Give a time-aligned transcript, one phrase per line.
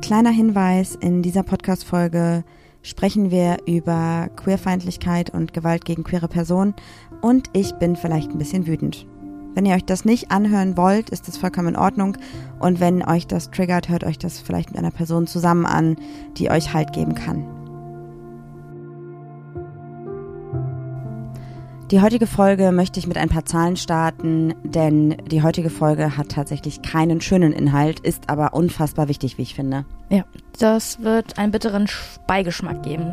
[0.00, 2.44] Kleiner Hinweis, in dieser Podcast-Folge
[2.82, 6.74] sprechen wir über Queerfeindlichkeit und Gewalt gegen queere Personen
[7.20, 9.08] und ich bin vielleicht ein bisschen wütend.
[9.54, 12.16] Wenn ihr euch das nicht anhören wollt, ist das vollkommen in Ordnung
[12.60, 15.96] und wenn euch das triggert, hört euch das vielleicht mit einer Person zusammen an,
[16.36, 17.61] die euch Halt geben kann.
[21.92, 26.30] Die heutige Folge möchte ich mit ein paar Zahlen starten, denn die heutige Folge hat
[26.30, 29.84] tatsächlich keinen schönen Inhalt, ist aber unfassbar wichtig, wie ich finde.
[30.08, 30.24] Ja,
[30.58, 31.86] das wird einen bitteren
[32.26, 33.12] Beigeschmack geben.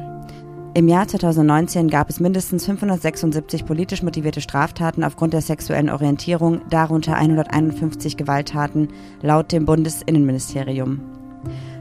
[0.75, 7.15] Im Jahr 2019 gab es mindestens 576 politisch motivierte Straftaten aufgrund der sexuellen Orientierung, darunter
[7.15, 8.87] 151 Gewalttaten
[9.21, 11.18] laut dem Bundesinnenministerium.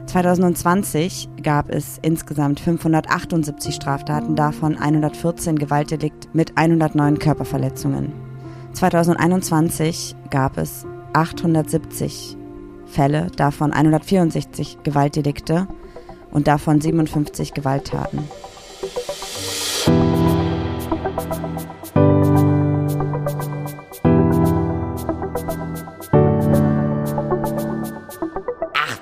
[0.09, 8.11] 2020 gab es insgesamt 578 Straftaten, davon 114 Gewaltdelikt mit 109 Körperverletzungen.
[8.73, 12.35] 2021 gab es 870
[12.87, 15.67] Fälle, davon 164 Gewaltdelikte
[16.31, 18.23] und davon 57 Gewalttaten.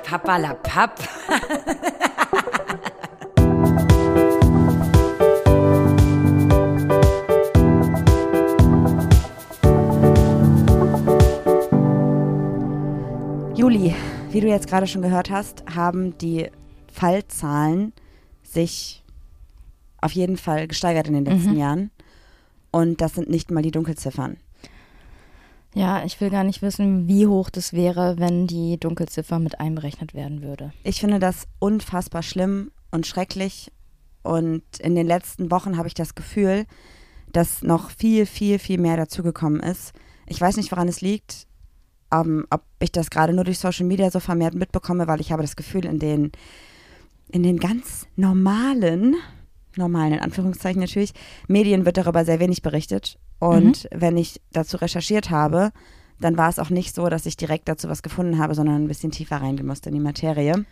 [0.08, 0.96] Papalapap.
[13.56, 13.94] Juli,
[14.32, 16.48] wie du jetzt gerade schon gehört hast, haben die
[16.92, 17.94] Fallzahlen
[18.44, 19.04] sich
[20.00, 21.58] auf jeden Fall gesteigert in den letzten Mhm.
[21.58, 21.92] Jahren.
[22.72, 24.38] Und das sind nicht mal die Dunkelziffern.
[25.78, 30.16] Ja, ich will gar nicht wissen, wie hoch das wäre, wenn die Dunkelziffer mit einberechnet
[30.16, 30.74] werden würde.
[30.84, 33.72] Ich finde das unfassbar schlimm und schrecklich.
[34.24, 36.66] Und in den letzten Wochen habe ich das Gefühl,
[37.32, 39.94] dass noch viel, viel, viel mehr dazugekommen ist.
[40.26, 41.46] Ich weiß nicht, woran es liegt,
[42.12, 45.44] ähm, ob ich das gerade nur durch Social Media so vermehrt mitbekomme, weil ich habe
[45.44, 46.32] das Gefühl, in den,
[47.30, 49.16] in den ganz normalen,
[49.76, 51.14] normalen in Anführungszeichen natürlich,
[51.48, 53.20] Medien wird darüber sehr wenig berichtet.
[53.40, 55.72] Und wenn ich dazu recherchiert habe,
[56.20, 58.88] dann war es auch nicht so, dass ich direkt dazu was gefunden habe, sondern ein
[58.88, 60.66] bisschen tiefer reingehen musste in die Materie.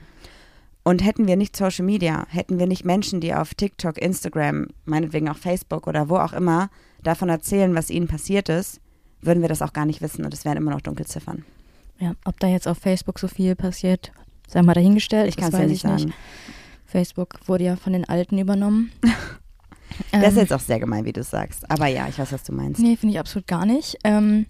[0.84, 5.30] Und hätten wir nicht Social Media, hätten wir nicht Menschen, die auf TikTok, Instagram, meinetwegen
[5.30, 6.70] auch Facebook oder wo auch immer
[7.02, 8.80] davon erzählen, was ihnen passiert ist,
[9.22, 11.44] würden wir das auch gar nicht wissen und es wären immer noch Dunkelziffern.
[12.00, 14.12] Ja, ob da jetzt auf Facebook so viel passiert,
[14.48, 15.28] sei mal dahingestellt.
[15.28, 16.14] Ich kann es ja nicht ich sagen.
[16.86, 18.92] Facebook wurde ja von den Alten übernommen.
[20.12, 21.70] Das ist Ähm, jetzt auch sehr gemein, wie du es sagst.
[21.70, 22.80] Aber ja, ich weiß, was du meinst.
[22.82, 23.98] Nee, finde ich absolut gar nicht.
[24.04, 24.46] Ähm,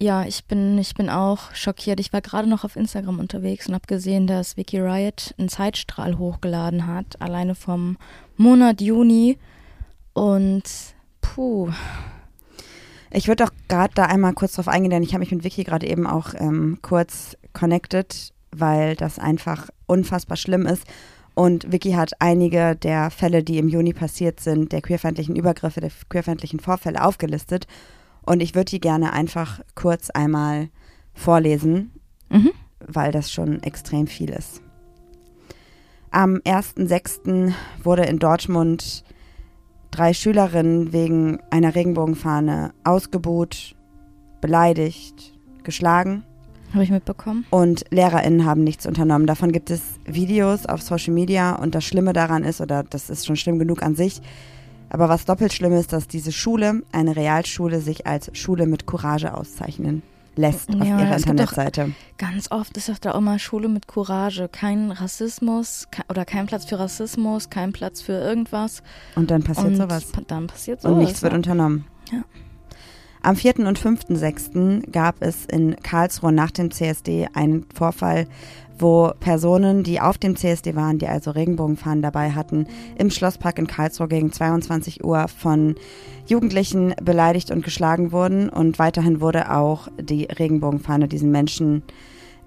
[0.00, 1.98] ja, ich bin, ich bin auch schockiert.
[1.98, 6.18] Ich war gerade noch auf Instagram unterwegs und habe gesehen, dass Vicky Riot einen Zeitstrahl
[6.18, 7.96] hochgeladen hat, alleine vom
[8.36, 9.38] Monat Juni.
[10.12, 10.62] Und
[11.20, 11.70] puh,
[13.10, 15.64] Ich würde auch gerade da einmal kurz drauf eingehen, denn ich habe mich mit Vicky
[15.64, 20.84] gerade eben auch ähm, kurz connected, weil das einfach unfassbar schlimm ist.
[21.38, 25.92] Und Vicky hat einige der Fälle, die im Juni passiert sind, der queerfeindlichen Übergriffe, der
[26.08, 27.68] queerfeindlichen Vorfälle aufgelistet.
[28.22, 30.68] Und ich würde die gerne einfach kurz einmal
[31.14, 31.92] vorlesen,
[32.28, 32.50] mhm.
[32.84, 34.62] weil das schon extrem viel ist.
[36.10, 37.52] Am 1.6.
[37.84, 39.04] wurde in Dortmund
[39.92, 43.76] drei Schülerinnen wegen einer Regenbogenfahne ausgebuht,
[44.40, 46.24] beleidigt, geschlagen
[46.72, 47.46] habe ich mitbekommen.
[47.50, 49.26] und LehrerInnen haben nichts unternommen.
[49.26, 53.26] Davon gibt es Videos auf Social Media und das Schlimme daran ist, oder das ist
[53.26, 54.20] schon schlimm genug an sich,
[54.90, 59.34] aber was doppelt schlimm ist, dass diese Schule, eine Realschule, sich als Schule mit Courage
[59.34, 60.02] auszeichnen
[60.38, 61.92] lässt auf Ja, ihrer Internetseite.
[62.16, 64.48] Ganz oft ist doch da immer Schule mit Courage.
[64.48, 68.82] Kein Rassismus ke oder kein Platz für Rassismus, kein Platz für irgendwas.
[69.16, 70.12] Und dann passiert und sowas.
[70.28, 70.94] dann passiert sowas.
[70.94, 71.84] Und nichts wird unternommen.
[72.12, 72.22] Ja.
[73.28, 73.58] Am 4.
[73.66, 74.90] und 5.6.
[74.90, 78.26] gab es in Karlsruhe nach dem CSD einen Vorfall,
[78.78, 83.66] wo Personen, die auf dem CSD waren, die also Regenbogenfahnen dabei hatten, im Schlosspark in
[83.66, 85.74] Karlsruhe gegen 22 Uhr von
[86.26, 88.48] Jugendlichen beleidigt und geschlagen wurden.
[88.48, 91.82] Und weiterhin wurde auch die Regenbogenfahne diesen Menschen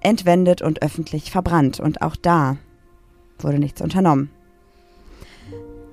[0.00, 1.78] entwendet und öffentlich verbrannt.
[1.78, 2.56] Und auch da
[3.38, 4.30] wurde nichts unternommen.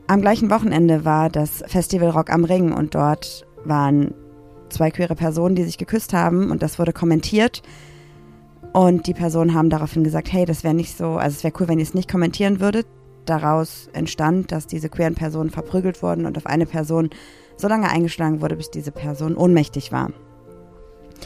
[0.07, 4.15] Am gleichen Wochenende war das Festival Rock am Ring und dort waren
[4.69, 7.61] zwei queere Personen, die sich geküsst haben und das wurde kommentiert.
[8.73, 11.67] Und die Personen haben daraufhin gesagt, hey, das wäre nicht so, also es wäre cool,
[11.67, 12.87] wenn ihr es nicht kommentieren würdet.
[13.25, 17.09] Daraus entstand, dass diese queeren Personen verprügelt wurden und auf eine Person
[17.57, 20.11] so lange eingeschlagen wurde, bis diese Person ohnmächtig war.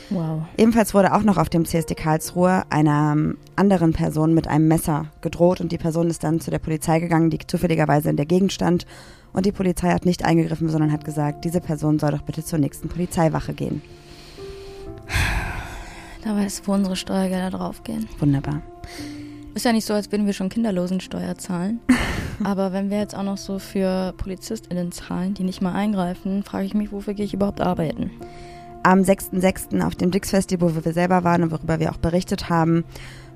[0.09, 0.43] Wow.
[0.57, 5.07] Ebenfalls wurde auch noch auf dem CSD Karlsruhe einer ähm, anderen Person mit einem Messer
[5.21, 8.53] gedroht und die Person ist dann zu der Polizei gegangen, die zufälligerweise in der Gegend
[8.53, 8.85] stand.
[9.33, 12.59] Und die Polizei hat nicht eingegriffen, sondern hat gesagt, diese Person soll doch bitte zur
[12.59, 13.81] nächsten Polizeiwache gehen.
[16.23, 18.07] Da weiß, wo unsere Steuergelder draufgehen.
[18.19, 18.61] Wunderbar.
[19.55, 21.79] Ist ja nicht so, als würden wir schon Kinderlosensteuer zahlen.
[22.43, 26.65] Aber wenn wir jetzt auch noch so für PolizistInnen zahlen, die nicht mal eingreifen, frage
[26.65, 28.11] ich mich, wofür gehe ich überhaupt arbeiten?
[28.85, 29.81] Am 6.6.
[29.81, 32.83] auf dem Dix Festival, wo wir selber waren und worüber wir auch berichtet haben,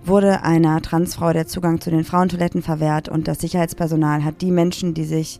[0.04, 4.94] wurde einer Transfrau der Zugang zu den Frauentoiletten verwehrt und das Sicherheitspersonal hat die Menschen,
[4.94, 5.40] die sich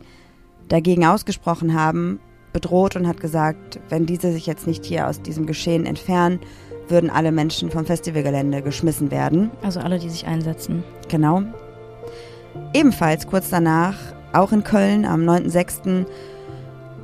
[0.68, 2.20] dagegen ausgesprochen haben,
[2.54, 6.40] bedroht und hat gesagt, wenn diese sich jetzt nicht hier aus diesem Geschehen entfernen,
[6.88, 9.50] würden alle Menschen vom Festivalgelände geschmissen werden.
[9.62, 10.84] Also alle, die sich einsetzen.
[11.08, 11.42] Genau.
[12.72, 13.96] Ebenfalls kurz danach,
[14.32, 16.06] auch in Köln am 9.6.,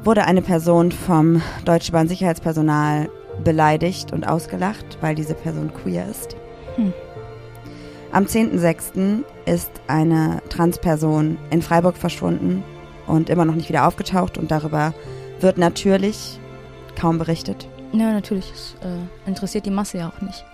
[0.04, 3.08] wurde eine Person vom Deutsche Bahn Sicherheitspersonal
[3.42, 6.36] beleidigt und ausgelacht, weil diese Person queer ist.
[6.76, 6.92] Hm.
[8.12, 9.24] Am 10.6.
[9.46, 12.62] ist eine Transperson in Freiburg verschwunden
[13.06, 14.94] und immer noch nicht wieder aufgetaucht und darüber
[15.40, 16.38] wird natürlich
[16.98, 17.68] kaum berichtet.
[17.92, 18.50] Ja, natürlich.
[18.52, 20.44] Es äh, interessiert die Masse ja auch nicht.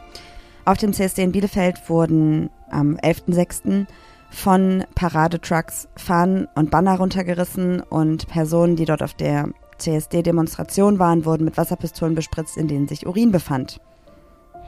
[0.65, 3.87] Auf dem CSD in Bielefeld wurden am 11.06.
[4.31, 9.49] von Paradetrucks Fahnen und Banner runtergerissen und Personen, die dort auf der
[9.79, 13.81] CSD-Demonstration waren, wurden mit Wasserpistolen bespritzt, in denen sich Urin befand.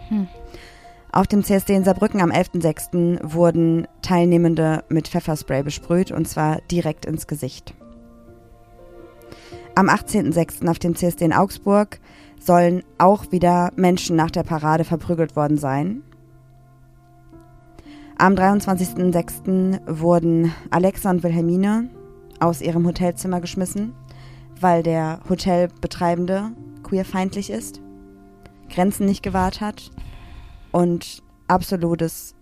[0.09, 0.29] Hm.
[1.13, 3.21] Auf dem CSD in Saarbrücken am 11.06.
[3.23, 7.75] wurden Teilnehmende mit Pfefferspray besprüht und zwar direkt ins Gesicht.
[9.75, 10.69] Am 18.06.
[10.69, 12.01] auf dem CSD in Augsburg
[12.41, 16.03] sollen auch wieder Menschen nach der Parade verprügelt worden sein.
[18.19, 19.81] Am 23.06.
[19.87, 21.89] wurden Alexa und Wilhelmine
[22.41, 23.95] aus ihrem Hotelzimmer geschmissen,
[24.61, 27.81] weil der Hotelbetreibende queerfeindlich ist,
[28.69, 29.91] Grenzen nicht gewahrt hat
[30.73, 32.35] und absolutes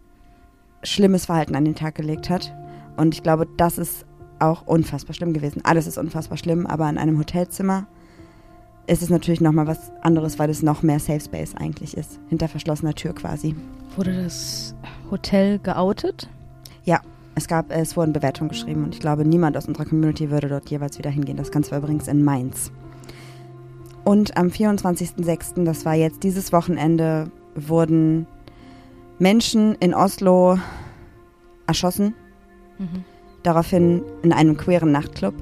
[0.82, 2.54] schlimmes Verhalten an den Tag gelegt hat.
[2.96, 4.06] Und ich glaube, das ist
[4.38, 5.62] auch unfassbar schlimm gewesen.
[5.64, 7.86] Alles ist unfassbar schlimm, aber in einem Hotelzimmer
[8.86, 12.18] ist es natürlich nochmal was anderes, weil es noch mehr Safe Space eigentlich ist.
[12.28, 13.54] Hinter verschlossener Tür quasi.
[13.96, 14.74] Wurde das
[15.10, 16.28] Hotel geoutet?
[16.84, 17.00] Ja,
[17.34, 20.70] es gab, es wurden Bewertungen geschrieben und ich glaube, niemand aus unserer Community würde dort
[20.70, 21.36] jeweils wieder hingehen.
[21.36, 22.72] Das Ganze war übrigens in Mainz.
[24.04, 28.26] Und am 24.06., das war jetzt dieses Wochenende, wurden
[29.18, 30.58] Menschen in Oslo
[31.66, 32.14] erschossen.
[32.78, 33.04] Mhm.
[33.42, 35.34] Daraufhin in einem queeren Nachtclub.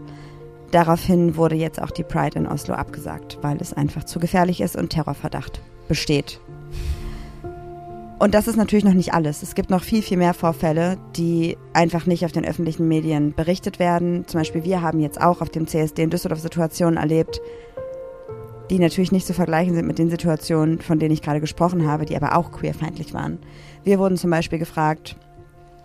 [0.71, 4.77] Daraufhin wurde jetzt auch die Pride in Oslo abgesagt, weil es einfach zu gefährlich ist
[4.77, 6.41] und Terrorverdacht besteht.
[8.19, 9.43] Und das ist natürlich noch nicht alles.
[9.43, 13.79] Es gibt noch viel, viel mehr Vorfälle, die einfach nicht auf den öffentlichen Medien berichtet
[13.79, 14.27] werden.
[14.27, 17.41] Zum Beispiel wir haben jetzt auch auf dem CSD in Düsseldorf Situationen erlebt,
[18.71, 22.07] die natürlich nicht zu vergleichen sind mit den Situationen, von denen ich gerade gesprochen habe,
[22.07, 23.39] die aber auch queerfeindlich waren.
[23.85, 25.17] Wir wurden zum Beispiel gefragt,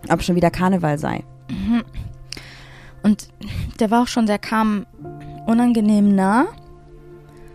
[0.09, 1.23] ob schon wieder Karneval sei.
[1.49, 1.83] Mhm.
[3.03, 3.27] Und
[3.79, 4.85] der war auch schon, der kam
[5.45, 6.47] unangenehm nah.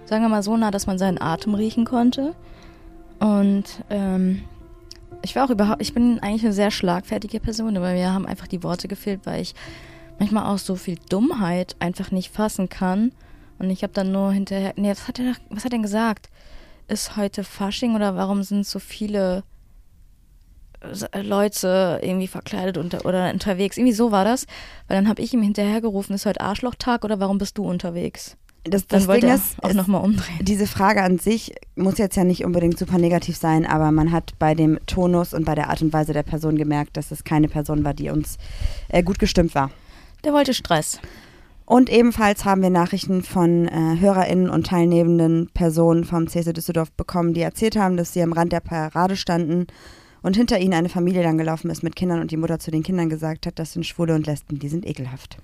[0.05, 2.35] Sagen wir mal so nah, dass man seinen Atem riechen konnte.
[3.19, 4.43] Und ähm,
[5.23, 8.47] ich war auch überhaupt, ich bin eigentlich eine sehr schlagfertige Person, aber mir haben einfach
[8.47, 9.55] die Worte gefehlt, weil ich
[10.19, 13.13] manchmal auch so viel Dummheit einfach nicht fassen kann.
[13.59, 16.31] Und ich habe dann nur hinterher, nee, was hat er, was hat er denn gesagt?
[16.87, 19.43] Ist heute Fasching oder warum sind so viele
[21.15, 23.77] Leute irgendwie verkleidet unter, oder unterwegs.
[23.77, 24.47] Irgendwie so war das.
[24.87, 28.37] Weil dann habe ich ihm hinterhergerufen, ist heute Arschlochtag oder warum bist du unterwegs?
[28.65, 30.39] Das, das dann Ding ist, auch nochmal umdrehen.
[30.41, 34.33] Diese Frage an sich muss jetzt ja nicht unbedingt super negativ sein, aber man hat
[34.39, 37.49] bei dem Tonus und bei der Art und Weise der Person gemerkt, dass es keine
[37.49, 38.37] Person war, die uns
[38.89, 39.71] äh, gut gestimmt war.
[40.25, 41.01] Der wollte Stress.
[41.65, 47.35] Und ebenfalls haben wir Nachrichten von äh, HörerInnen und teilnehmenden Personen vom CSU Düsseldorf bekommen,
[47.35, 49.67] die erzählt haben, dass sie am Rand der Parade standen
[50.29, 52.83] und hinter ihnen eine Familie dann gelaufen ist mit Kindern und die Mutter zu den
[52.83, 55.39] Kindern gesagt hat, das sind Schwule und Lesben, die sind ekelhaft.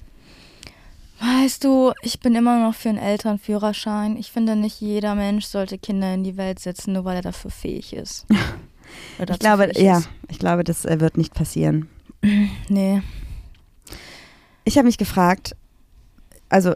[1.20, 4.18] Weißt du, ich bin immer noch für einen Elternführerschein.
[4.18, 7.50] Ich finde, nicht jeder Mensch sollte Kinder in die Welt setzen, nur weil er dafür
[7.50, 8.26] fähig ist.
[9.18, 10.08] ich glaube, ja, ist.
[10.28, 11.88] ich glaube, das äh, wird nicht passieren.
[12.68, 13.00] nee.
[14.64, 15.56] Ich habe mich gefragt,
[16.50, 16.74] also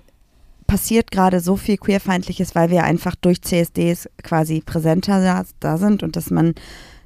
[0.66, 6.02] passiert gerade so viel queerfeindliches, weil wir einfach durch CSDs quasi präsenter da, da sind
[6.02, 6.54] und dass man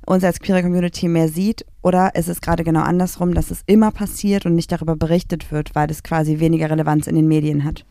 [0.06, 1.64] uns als queere Community mehr sieht?
[1.82, 5.74] Oder ist es gerade genau andersrum, dass es immer passiert und nicht darüber berichtet wird,
[5.74, 7.84] weil es quasi weniger Relevanz in den Medien hat?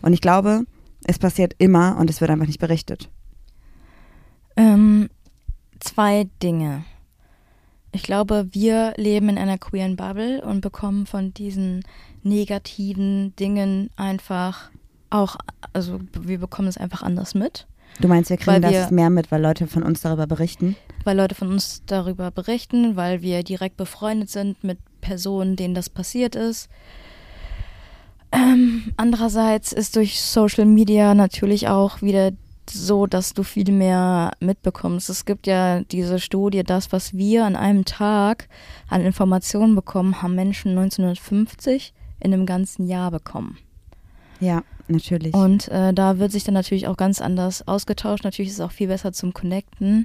[0.00, 0.64] Und ich glaube,
[1.04, 3.08] es passiert immer und es wird einfach nicht berichtet.
[4.56, 5.08] Ähm,
[5.80, 6.84] zwei Dinge.
[7.92, 11.84] Ich glaube, wir leben in einer queeren Bubble und bekommen von diesen
[12.22, 14.70] negativen Dingen einfach
[15.10, 15.36] auch,
[15.74, 17.66] also wir bekommen es einfach anders mit.
[18.00, 20.76] Du meinst, wir kriegen wir, das mehr mit, weil Leute von uns darüber berichten?
[21.04, 25.90] Weil Leute von uns darüber berichten, weil wir direkt befreundet sind mit Personen, denen das
[25.90, 26.68] passiert ist.
[28.32, 32.32] Ähm, andererseits ist durch Social Media natürlich auch wieder
[32.70, 35.10] so, dass du viel mehr mitbekommst.
[35.10, 38.48] Es gibt ja diese Studie, das, was wir an einem Tag
[38.88, 43.58] an Informationen bekommen, haben Menschen 1950 in einem ganzen Jahr bekommen.
[44.42, 45.32] Ja, natürlich.
[45.34, 48.24] Und äh, da wird sich dann natürlich auch ganz anders ausgetauscht.
[48.24, 50.04] Natürlich ist es auch viel besser zum Connecten.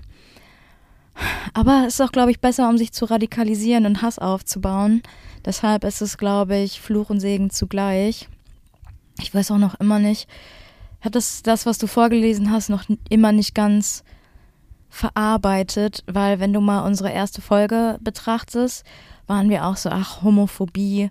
[1.55, 5.01] Aber es ist auch, glaube ich, besser, um sich zu radikalisieren und Hass aufzubauen.
[5.43, 8.29] Deshalb ist es, glaube ich, Fluch und Segen zugleich.
[9.19, 10.29] Ich weiß auch noch immer nicht,
[10.99, 14.03] ich habe das, das, was du vorgelesen hast, noch immer nicht ganz
[14.89, 18.85] verarbeitet, weil wenn du mal unsere erste Folge betrachtest,
[19.25, 21.09] waren wir auch so, ach, Homophobie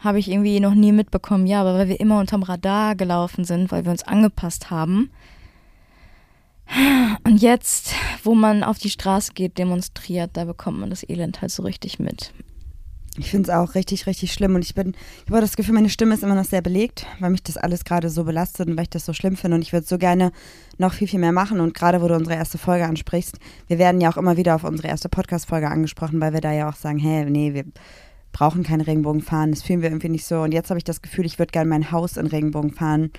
[0.00, 1.46] habe ich irgendwie noch nie mitbekommen.
[1.46, 5.10] Ja, aber weil wir immer unterm Radar gelaufen sind, weil wir uns angepasst haben.
[7.24, 11.50] Und jetzt, wo man auf die Straße geht, demonstriert, da bekommt man das Elend halt
[11.50, 12.32] so richtig mit.
[13.18, 15.90] Ich finde es auch richtig, richtig schlimm und ich bin, ich habe das Gefühl, meine
[15.90, 18.84] Stimme ist immer noch sehr belegt, weil mich das alles gerade so belastet und weil
[18.84, 20.30] ich das so schlimm finde und ich würde so gerne
[20.78, 24.00] noch viel, viel mehr machen und gerade, wo du unsere erste Folge ansprichst, wir werden
[24.00, 26.98] ja auch immer wieder auf unsere erste Podcast-Folge angesprochen, weil wir da ja auch sagen,
[26.98, 27.64] hey, nee, wir
[28.32, 31.02] brauchen keinen Regenbogen fahren, das fühlen wir irgendwie nicht so und jetzt habe ich das
[31.02, 33.10] Gefühl, ich würde gerne mein Haus in Regenbogen fahren,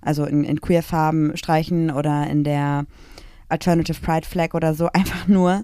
[0.00, 2.86] also in, in Queer-Farben streichen oder in der
[3.48, 5.62] Alternative Pride Flag oder so, einfach nur,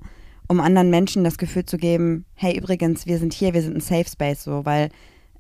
[0.49, 3.81] um anderen Menschen das Gefühl zu geben, hey, übrigens, wir sind hier, wir sind ein
[3.81, 4.91] Safe Space, so, weil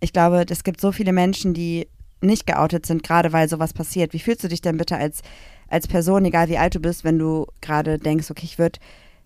[0.00, 1.86] ich glaube, es gibt so viele Menschen, die
[2.22, 4.12] nicht geoutet sind, gerade weil sowas passiert.
[4.12, 5.22] Wie fühlst du dich denn bitte als,
[5.68, 8.78] als Person, egal wie alt du bist, wenn du gerade denkst, okay, ich würd,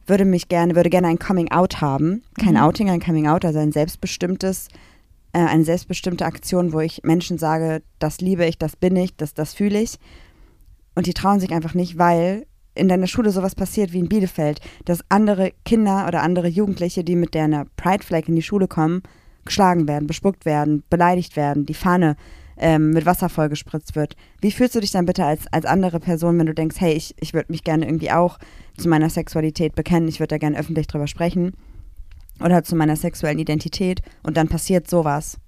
[0.07, 2.23] würde mich gerne, würde gerne ein Coming Out haben.
[2.39, 2.61] Kein mhm.
[2.61, 4.69] Outing, ein Coming Out, also ein selbstbestimmtes,
[5.33, 9.35] äh, eine selbstbestimmte Aktion, wo ich Menschen sage, das liebe ich, das bin ich, das,
[9.35, 9.99] das fühle ich.
[10.95, 14.61] Und die trauen sich einfach nicht, weil in deiner Schule sowas passiert wie in Bielefeld,
[14.85, 19.03] dass andere Kinder oder andere Jugendliche, die mit der Pride Flag in die Schule kommen,
[19.45, 22.17] geschlagen werden, bespuckt werden, beleidigt werden, die Fahne
[22.57, 24.17] ähm, mit Wasser vollgespritzt wird.
[24.41, 27.15] Wie fühlst du dich dann bitte als, als andere Person, wenn du denkst, hey, ich,
[27.21, 28.39] ich würde mich gerne irgendwie auch
[28.77, 31.55] zu meiner Sexualität bekennen, ich würde da gerne öffentlich drüber sprechen
[32.41, 35.39] oder zu meiner sexuellen Identität und dann passiert sowas.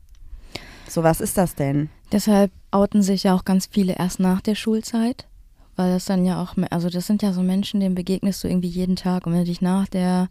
[0.89, 1.91] So was ist das denn?
[2.13, 5.27] Deshalb outen sich ja auch ganz viele erst nach der Schulzeit
[5.79, 8.69] weil das dann ja auch, also das sind ja so Menschen, denen begegnest du irgendwie
[8.69, 10.29] jeden Tag und wenn du dich nach der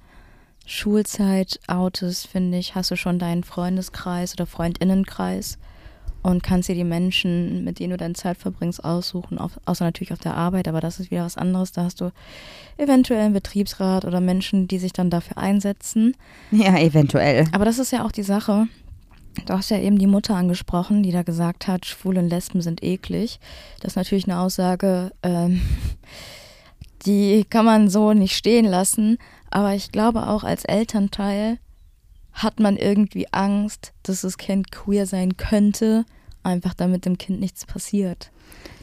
[0.66, 5.58] Schulzeit outest, finde ich, hast du schon deinen Freundeskreis oder Freundinnenkreis
[6.24, 10.14] und kannst dir die Menschen, mit denen du deine Zeit verbringst, aussuchen, auf, außer natürlich
[10.14, 11.72] auf der Arbeit, aber das ist wieder was anderes.
[11.72, 12.12] Da hast du
[12.78, 16.16] eventuell einen Betriebsrat oder Menschen, die sich dann dafür einsetzen.
[16.52, 17.46] Ja, eventuell.
[17.54, 18.68] Aber das ist ja auch die Sache.
[19.46, 22.84] Du hast ja eben die Mutter angesprochen, die da gesagt hat, Schwule und Lesben sind
[22.84, 23.40] eklig.
[23.80, 25.62] Das ist natürlich eine Aussage, ähm,
[27.06, 29.18] die kann man so nicht stehen lassen.
[29.52, 31.60] Aber ich glaube auch als Elternteil
[32.38, 36.06] hat man irgendwie Angst, dass das Kind queer sein könnte,
[36.44, 38.32] einfach damit dem Kind nichts passiert.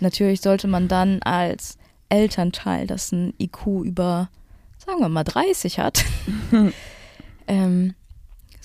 [0.00, 4.28] Natürlich sollte man dann als Elternteil, das ein IQ über,
[4.84, 6.04] sagen wir mal, 30 hat,
[7.46, 7.94] ähm,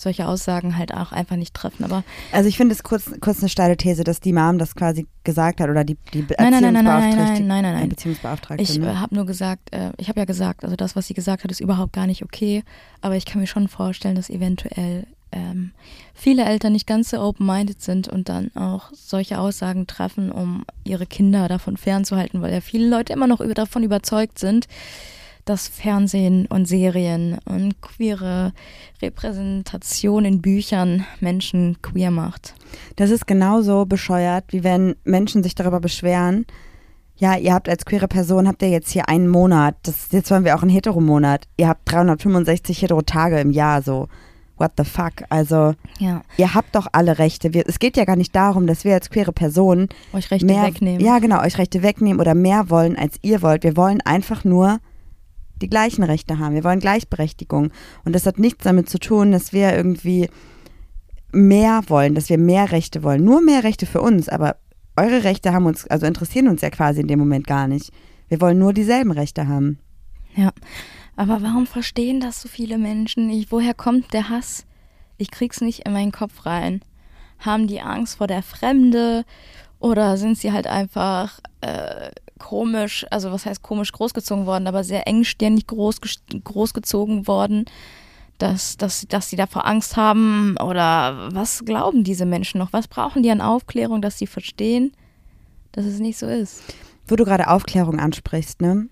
[0.01, 1.83] solche Aussagen halt auch einfach nicht treffen.
[1.83, 5.07] Aber also ich finde es kurz, kurz eine steile These, dass die Mom das quasi
[5.23, 7.89] gesagt hat oder die, die nein, nein, nein, nein, nein, nein, nein, nein, nein.
[7.89, 8.63] Beziehungsbeauftragte.
[8.63, 8.99] Ich ne?
[8.99, 11.59] habe nur gesagt, äh, ich habe ja gesagt, also das, was sie gesagt hat, ist
[11.59, 12.63] überhaupt gar nicht okay.
[13.01, 15.71] Aber ich kann mir schon vorstellen, dass eventuell ähm,
[16.13, 21.05] viele Eltern nicht ganz so open-minded sind und dann auch solche Aussagen treffen, um ihre
[21.05, 24.67] Kinder davon fernzuhalten, weil ja viele Leute immer noch über, davon überzeugt sind,
[25.49, 28.53] dass Fernsehen und Serien und queere
[29.01, 32.53] Repräsentation in Büchern Menschen queer macht.
[32.97, 36.45] Das ist genauso bescheuert, wie wenn Menschen sich darüber beschweren,
[37.15, 40.45] ja, ihr habt als queere Person, habt ihr jetzt hier einen Monat, das, jetzt wollen
[40.45, 44.07] wir auch einen Heteromonat, ihr habt 365 Hetero-Tage im Jahr, so
[44.57, 45.23] what the fuck?
[45.29, 46.21] Also, ja.
[46.37, 47.53] ihr habt doch alle Rechte.
[47.53, 50.63] Wir, es geht ja gar nicht darum, dass wir als queere Personen euch Rechte mehr,
[50.63, 51.01] wegnehmen.
[51.01, 53.63] Ja, genau, euch Rechte wegnehmen oder mehr wollen, als ihr wollt.
[53.63, 54.79] Wir wollen einfach nur
[55.61, 56.55] die gleichen Rechte haben.
[56.55, 57.71] Wir wollen Gleichberechtigung.
[58.05, 60.29] Und das hat nichts damit zu tun, dass wir irgendwie
[61.31, 63.23] mehr wollen, dass wir mehr Rechte wollen.
[63.23, 64.57] Nur mehr Rechte für uns, aber
[64.95, 67.91] eure Rechte haben uns, also interessieren uns ja quasi in dem Moment gar nicht.
[68.27, 69.79] Wir wollen nur dieselben Rechte haben.
[70.35, 70.51] Ja.
[71.15, 73.51] Aber warum verstehen das so viele Menschen nicht?
[73.51, 74.65] Woher kommt der Hass?
[75.17, 76.81] Ich krieg's nicht in meinen Kopf rein.
[77.39, 79.25] Haben die Angst vor der Fremde
[79.79, 85.07] oder sind sie halt einfach äh, komisch, also was heißt komisch großgezogen worden, aber sehr
[85.07, 85.99] engstirnig groß,
[86.43, 87.65] großgezogen worden,
[88.39, 92.73] dass, dass, dass sie davor Angst haben oder was glauben diese Menschen noch?
[92.73, 94.93] Was brauchen die an Aufklärung, dass sie verstehen,
[95.73, 96.61] dass es nicht so ist?
[97.07, 98.87] Wo du gerade Aufklärung ansprichst, ne?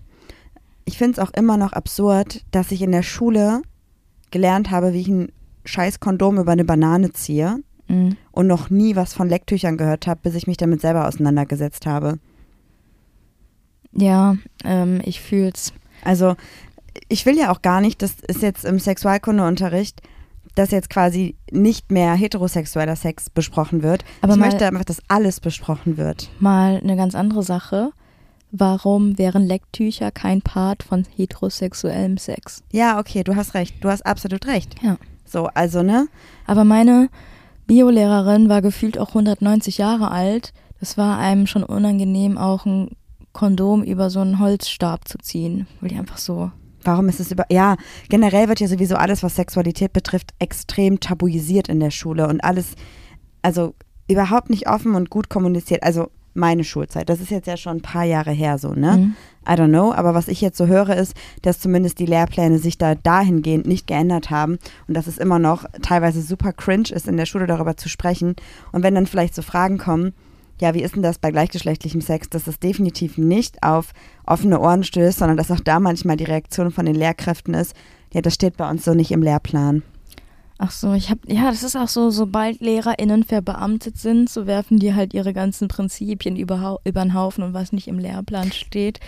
[0.84, 3.62] Ich finde es auch immer noch absurd, dass ich in der Schule
[4.30, 5.32] gelernt habe, wie ich ein
[5.64, 8.16] scheiß Kondom über eine Banane ziehe mhm.
[8.32, 12.18] und noch nie was von Lecktüchern gehört habe, bis ich mich damit selber auseinandergesetzt habe.
[13.92, 15.72] Ja, ähm, ich fühl's.
[16.04, 16.36] Also
[17.08, 20.02] ich will ja auch gar nicht, das ist jetzt im Sexualkundeunterricht,
[20.54, 24.04] dass jetzt quasi nicht mehr heterosexueller Sex besprochen wird.
[24.22, 26.30] Aber ich möchte einfach, dass alles besprochen wird.
[26.40, 27.90] Mal eine ganz andere Sache.
[28.50, 32.62] Warum wären Lecktücher kein Part von heterosexuellem Sex?
[32.72, 33.76] Ja, okay, du hast recht.
[33.82, 34.74] Du hast absolut recht.
[34.82, 34.96] Ja.
[35.24, 36.08] So, also, ne?
[36.46, 37.10] Aber meine
[37.66, 40.54] Biolehrerin war gefühlt auch 190 Jahre alt.
[40.80, 42.96] Das war einem schon unangenehm, auch ein
[43.38, 46.50] Kondom über so einen Holzstab zu ziehen, weil die einfach so.
[46.82, 47.44] Warum ist es über.
[47.50, 47.76] Ja,
[48.08, 52.74] generell wird ja sowieso alles, was Sexualität betrifft, extrem tabuisiert in der Schule und alles,
[53.40, 53.74] also
[54.08, 55.84] überhaupt nicht offen und gut kommuniziert.
[55.84, 58.96] Also meine Schulzeit, das ist jetzt ja schon ein paar Jahre her so, ne?
[58.96, 59.14] Mhm.
[59.48, 62.76] I don't know, aber was ich jetzt so höre, ist, dass zumindest die Lehrpläne sich
[62.76, 67.16] da dahingehend nicht geändert haben und dass es immer noch teilweise super cringe ist, in
[67.16, 68.34] der Schule darüber zu sprechen.
[68.72, 70.12] Und wenn dann vielleicht so Fragen kommen,
[70.60, 73.92] ja, wie ist denn das bei gleichgeschlechtlichem Sex, dass es definitiv nicht auf
[74.26, 77.74] offene Ohren stößt, sondern dass auch da manchmal die Reaktion von den Lehrkräften ist,
[78.12, 79.82] ja, das steht bei uns so nicht im Lehrplan.
[80.60, 84.80] Ach so, ich hab, ja, das ist auch so, sobald LehrerInnen verbeamtet sind, so werfen
[84.80, 88.98] die halt ihre ganzen Prinzipien über, über den Haufen und was nicht im Lehrplan steht,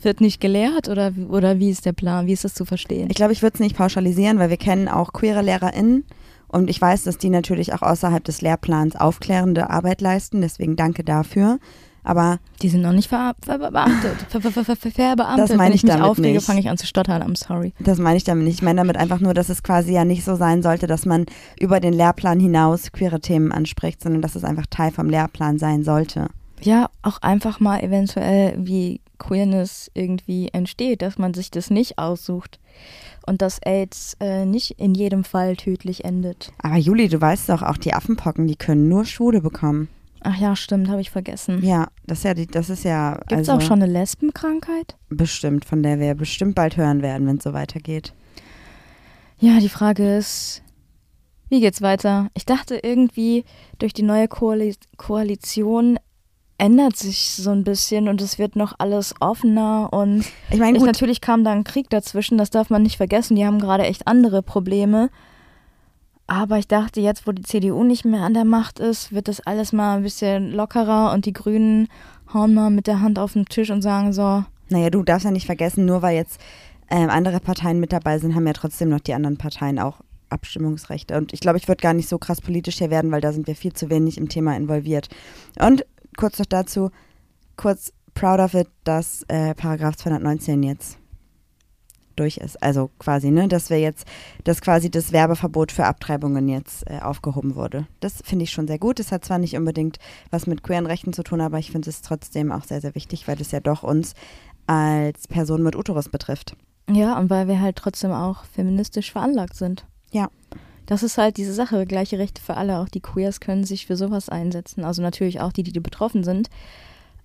[0.00, 2.28] wird nicht gelehrt oder, wie- oder wie ist der Plan?
[2.28, 3.08] Wie ist das zu verstehen?
[3.10, 6.04] Ich glaube, ich würde es nicht pauschalisieren, weil wir kennen auch queere LehrerInnen
[6.52, 11.04] und ich weiß, dass die natürlich auch außerhalb des Lehrplans aufklärende Arbeit leisten, deswegen danke
[11.04, 11.58] dafür.
[12.02, 14.16] Aber Die sind noch nicht ver verbeamtet.
[14.30, 15.50] Ver ver ver ver verbeamtet.
[15.50, 16.46] Das meine Wenn ich ich damit aufrege, nicht.
[16.46, 17.22] fange ich an zu stottern.
[17.22, 17.74] I'm sorry.
[17.78, 18.54] das meine ich damit nicht.
[18.54, 21.26] Ich meine damit einfach nur, dass es quasi ja nicht so sein sollte, dass man
[21.60, 25.84] über den Lehrplan hinaus queere Themen anspricht, sondern dass es einfach Teil vom Lehrplan sein
[25.84, 26.28] sollte.
[26.62, 32.58] Ja, auch einfach mal eventuell, wie Queerness irgendwie entsteht, dass man sich das nicht aussucht
[33.30, 36.52] und dass AIDS äh, nicht in jedem Fall tödlich endet.
[36.58, 39.88] Aber Juli, du weißt doch, auch die Affenpocken, die können nur Schwule bekommen.
[40.22, 41.64] Ach ja, stimmt, habe ich vergessen.
[41.64, 44.96] Ja, das ist ja, die, das ist ja Gibt es also auch schon eine Lesbenkrankheit?
[45.08, 48.12] bestimmt, von der wir bestimmt bald hören werden, wenn es so weitergeht.
[49.38, 50.62] Ja, die Frage ist,
[51.48, 52.30] wie geht's weiter?
[52.34, 53.44] Ich dachte irgendwie,
[53.78, 55.98] durch die neue Koali Koalition
[56.60, 60.86] ändert sich so ein bisschen und es wird noch alles offener und Ich meine, gut,
[60.86, 64.06] natürlich kam da ein Krieg dazwischen, das darf man nicht vergessen, die haben gerade echt
[64.06, 65.10] andere Probleme.
[66.26, 69.40] Aber ich dachte, jetzt, wo die CDU nicht mehr an der Macht ist, wird das
[69.40, 71.88] alles mal ein bisschen lockerer und die Grünen
[72.32, 75.32] hauen mal mit der Hand auf den Tisch und sagen so, Naja, du darfst ja
[75.32, 76.40] nicht vergessen, nur weil jetzt
[76.90, 81.16] ähm, andere Parteien mit dabei sind, haben ja trotzdem noch die anderen Parteien auch Abstimmungsrechte.
[81.16, 83.46] Und ich glaube, ich würde gar nicht so krass politisch hier werden, weil da sind
[83.46, 85.08] wir viel zu wenig im Thema involviert.
[85.58, 85.84] Und
[86.20, 86.90] kurz noch dazu,
[87.56, 90.98] kurz proud of it, dass äh, Paragraph 219 jetzt
[92.16, 92.62] durch ist.
[92.62, 94.06] Also quasi, ne, dass wir jetzt,
[94.44, 97.86] dass quasi das Werbeverbot für Abtreibungen jetzt äh, aufgehoben wurde.
[98.00, 99.00] Das finde ich schon sehr gut.
[99.00, 99.98] Es hat zwar nicht unbedingt
[100.30, 103.26] was mit queeren Rechten zu tun, aber ich finde es trotzdem auch sehr, sehr wichtig,
[103.26, 104.14] weil es ja doch uns
[104.66, 106.54] als Person mit Uterus betrifft.
[106.90, 109.86] Ja, und weil wir halt trotzdem auch feministisch veranlagt sind.
[110.12, 110.28] Ja.
[110.90, 112.80] Das ist halt diese Sache, gleiche Rechte für alle.
[112.80, 114.82] Auch die Queers können sich für sowas einsetzen.
[114.82, 116.50] Also natürlich auch die, die betroffen sind.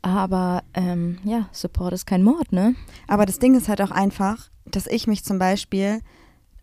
[0.04, 2.76] Aber ähm, ja, Support ist kein Mord, ne?
[3.08, 6.02] Aber das Ding ist halt auch einfach, dass ich mich zum Beispiel,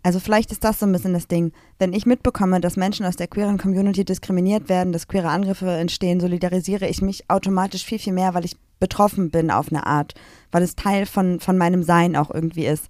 [0.04, 3.16] also vielleicht ist das so ein bisschen das Ding, wenn ich mitbekomme, dass Menschen aus
[3.16, 8.12] der queeren Community diskriminiert werden, dass queere Angriffe entstehen, solidarisiere ich mich automatisch viel, viel
[8.12, 10.14] mehr, weil ich betroffen bin auf eine Art,
[10.52, 12.86] weil es Teil von, von meinem Sein auch irgendwie ist.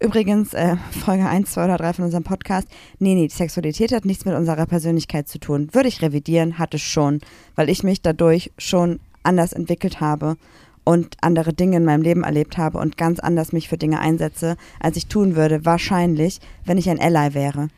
[0.00, 2.68] Übrigens, äh, Folge 1, 2 oder 3 von unserem Podcast.
[3.00, 5.68] Nee, nee, die Sexualität hat nichts mit unserer Persönlichkeit zu tun.
[5.72, 7.20] Würde ich revidieren, hat es schon,
[7.56, 10.36] weil ich mich dadurch schon anders entwickelt habe
[10.84, 14.56] und andere Dinge in meinem Leben erlebt habe und ganz anders mich für Dinge einsetze,
[14.78, 17.68] als ich tun würde, wahrscheinlich, wenn ich ein Ally wäre,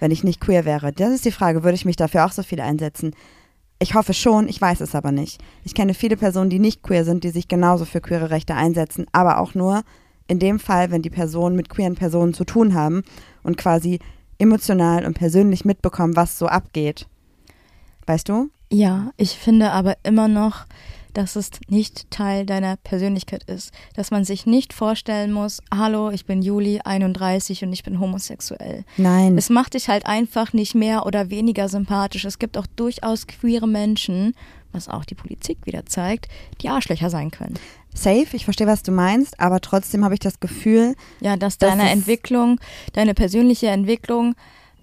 [0.00, 0.92] wenn ich nicht queer wäre.
[0.94, 3.14] Das ist die Frage, würde ich mich dafür auch so viel einsetzen?
[3.78, 5.40] Ich hoffe schon, ich weiß es aber nicht.
[5.64, 9.06] Ich kenne viele Personen, die nicht queer sind, die sich genauso für queere Rechte einsetzen,
[9.12, 9.82] aber auch nur
[10.28, 13.02] in dem Fall, wenn die Personen mit queeren Personen zu tun haben
[13.42, 13.98] und quasi
[14.38, 17.08] emotional und persönlich mitbekommen, was so abgeht.
[18.06, 18.50] Weißt du?
[18.70, 20.66] Ja, ich finde aber immer noch,
[21.14, 23.72] dass es nicht Teil deiner Persönlichkeit ist.
[23.94, 28.84] Dass man sich nicht vorstellen muss, hallo, ich bin Juli, 31 und ich bin homosexuell.
[28.96, 29.36] Nein.
[29.36, 32.24] Es macht dich halt einfach nicht mehr oder weniger sympathisch.
[32.24, 34.34] Es gibt auch durchaus queere Menschen,
[34.72, 36.28] was auch die Politik wieder zeigt,
[36.60, 37.54] die Arschlöcher sein können.
[37.94, 41.70] Safe, ich verstehe, was du meinst, aber trotzdem habe ich das Gefühl, Ja, dass Das
[41.70, 42.60] deine ist- Entwicklung,
[42.92, 44.34] deine persönliche Entwicklung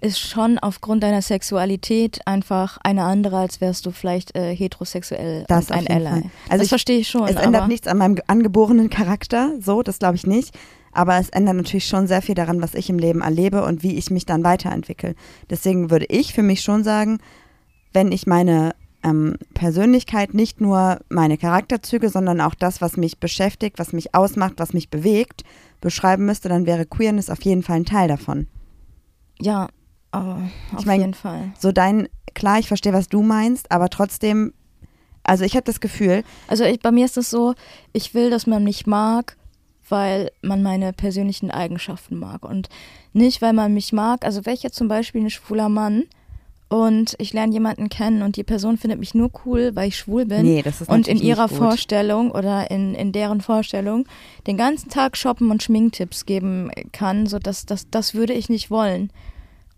[0.02, 5.70] ist schon aufgrund deiner Sexualität einfach eine andere, als wärst du vielleicht äh, heterosexuell Das
[5.70, 6.04] ein Ally.
[6.04, 6.22] Fall.
[6.22, 7.26] Also das ich- verstehe ich schon.
[7.26, 10.54] es ändert nichts an meinem angeborenen Charakter, so, das glaube ich nicht.
[10.92, 13.96] Aber es ändert natürlich schon sehr viel daran, was ich im Leben erlebe und wie
[13.96, 15.14] ich mich dann weiterentwickle.
[15.50, 17.18] Deswegen würde ich für mich schon sagen,
[17.92, 18.74] wenn ich meine
[19.06, 24.54] ähm, Persönlichkeit nicht nur meine Charakterzüge, sondern auch das, was mich beschäftigt, was mich ausmacht,
[24.56, 25.44] was mich bewegt,
[25.80, 28.48] beschreiben müsste, dann wäre Queerness auf jeden Fall ein Teil davon.
[29.40, 29.68] Ja,
[30.12, 31.52] oh, auf Ich mein, jeden Fall.
[31.58, 34.52] So dein, klar, ich verstehe, was du meinst, aber trotzdem,
[35.22, 37.54] also ich habe das Gefühl, Also ich, bei mir ist es so,
[37.92, 39.36] ich will, dass man mich mag,
[39.88, 42.68] weil man meine persönlichen Eigenschaften mag und
[43.12, 44.24] nicht, weil man mich mag.
[44.24, 46.04] Also wäre ich jetzt zum Beispiel ein schwuler Mann
[46.68, 50.26] und ich lerne jemanden kennen und die Person findet mich nur cool, weil ich schwul
[50.26, 51.48] bin nee, das ist und in ihrer.
[51.48, 54.04] Vorstellung oder in, in deren Vorstellung
[54.46, 58.70] den ganzen Tag shoppen und Schminktipps geben kann, so dass das, das würde ich nicht
[58.70, 59.10] wollen.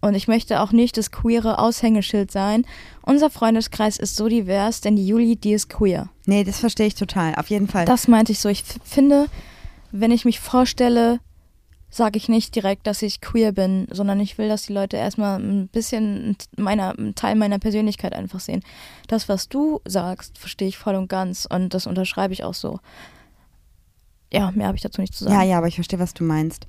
[0.01, 2.65] Und ich möchte auch nicht das queere Aushängeschild sein.
[3.03, 6.09] Unser Freundeskreis ist so divers, denn die Juli, die ist queer.
[6.25, 7.85] Nee, das verstehe ich total, auf jeden Fall.
[7.85, 8.49] Das meinte ich so.
[8.49, 9.27] Ich finde,
[9.91, 11.21] wenn ich mich vorstelle,
[11.91, 15.41] sage ich nicht direkt, dass ich queer bin, sondern ich will, dass die Leute erstmal
[15.41, 18.63] ein bisschen meiner, einen Teil meiner Persönlichkeit einfach sehen.
[19.07, 22.81] Das, was du sagst, verstehe ich voll und ganz und das unterschreibe ich auch so.
[24.31, 25.37] Ja, mehr habe ich dazu nicht zu sagen.
[25.37, 26.67] Ja, ja, aber ich verstehe, was du meinst.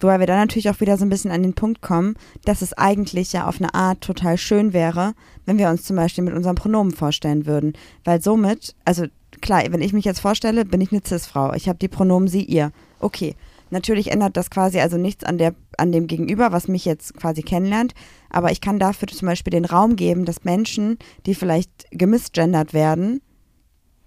[0.00, 2.72] Wobei wir dann natürlich auch wieder so ein bisschen an den Punkt kommen, dass es
[2.72, 6.56] eigentlich ja auf eine Art total schön wäre, wenn wir uns zum Beispiel mit unserem
[6.56, 7.74] Pronomen vorstellen würden.
[8.02, 9.06] Weil somit, also
[9.40, 11.52] klar, wenn ich mich jetzt vorstelle, bin ich eine Cis-Frau.
[11.54, 12.72] Ich habe die Pronomen sie, ihr.
[12.98, 13.36] Okay.
[13.70, 17.42] Natürlich ändert das quasi also nichts an, der, an dem Gegenüber, was mich jetzt quasi
[17.42, 17.94] kennenlernt.
[18.30, 23.20] Aber ich kann dafür zum Beispiel den Raum geben, dass Menschen, die vielleicht gemisgendert werden,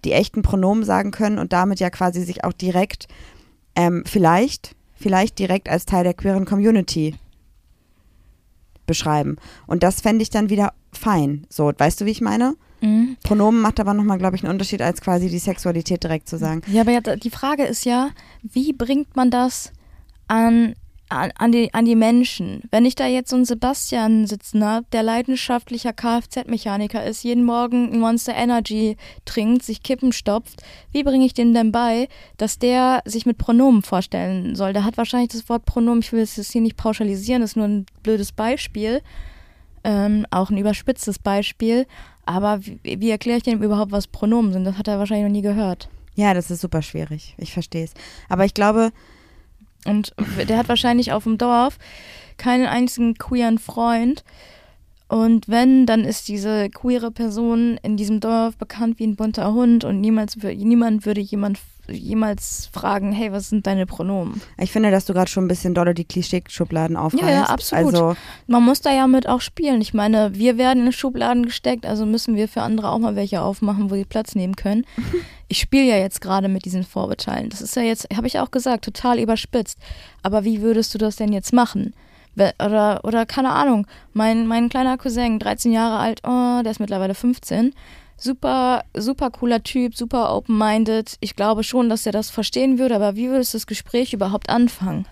[0.06, 3.08] die echten Pronomen sagen können und damit ja quasi sich auch direkt
[3.76, 7.15] ähm, vielleicht, vielleicht direkt als Teil der queeren Community
[8.86, 9.36] beschreiben.
[9.67, 11.45] Und das fände ich dann wieder fein.
[11.50, 12.56] So, weißt du, wie ich meine?
[12.82, 13.18] Mhm.
[13.24, 16.62] Pronomen macht aber nochmal, glaube ich, einen Unterschied, als quasi die Sexualität direkt zu sagen.
[16.68, 18.10] Ja, aber ja, die Frage ist ja,
[18.42, 19.72] wie bringt man das
[20.28, 20.76] an,
[21.10, 22.63] an, an, die, an die Menschen?
[22.72, 27.92] Wenn ich da jetzt so einen Sebastian sitzen habe, der leidenschaftlicher Kfz-Mechaniker ist, jeden Morgen
[27.92, 30.62] ein Monster Energy trinkt, sich Kippen stopft,
[30.92, 34.74] wie bringe ich dem denn bei, dass der sich mit Pronomen vorstellen soll?
[34.74, 37.58] Der hat wahrscheinlich das Wort Pronomen, ich will es jetzt hier nicht pauschalisieren, das ist
[37.58, 39.02] nur ein blödes Beispiel.
[39.82, 41.88] Ähm, auch ein überspitztes Beispiel.
[42.30, 44.63] Aber wie, wie erkläre ich dem überhaupt, was Pronomen sind?
[44.63, 45.89] Das hat er wahrscheinlich noch nie gehört.
[46.13, 47.34] Ja, das ist super schwierig.
[47.39, 47.94] Ich verstehe es.
[48.30, 48.92] Aber ich glaube,
[49.86, 50.13] Und
[50.48, 51.80] der hat wahrscheinlich auf dem Dorf
[52.38, 54.24] keinen einzigen queeren Freund.
[55.10, 59.84] Und wenn, dann ist diese queere Person in diesem Dorf bekannt wie ein bunter Hund
[59.84, 61.58] und niemals, niemand würde jemand
[61.91, 64.41] jemals fragen, hey, was sind deine Pronomen?
[64.60, 67.24] ich finde, dass du gerade schon ein bisschen doller die Klischee-Schubladen aufreißt.
[67.24, 67.93] Ja, ja, absolut.
[67.95, 69.82] Also, Man muss da ja mit auch spielen.
[69.82, 73.41] Ich meine, wir werden in Schubladen gesteckt, also müssen wir für andere auch mal welche
[73.41, 74.86] aufmachen, wo sie Platz nehmen können.
[75.52, 77.50] Ich spiele ja jetzt gerade mit diesen Vorurteilen.
[77.50, 79.80] Das ist ja jetzt, habe ich auch gesagt, total überspitzt.
[80.22, 81.95] Aber wie würdest du das denn jetzt machen?
[82.63, 87.15] Oder, oder keine Ahnung, mein, mein kleiner Cousin, 13 Jahre alt, oh, der ist mittlerweile
[87.15, 87.73] 15.
[88.17, 91.17] Super, super cooler Typ, super open-minded.
[91.21, 94.49] Ich glaube schon, dass er das verstehen würde, aber wie würdest du das Gespräch überhaupt
[94.49, 95.06] anfangen?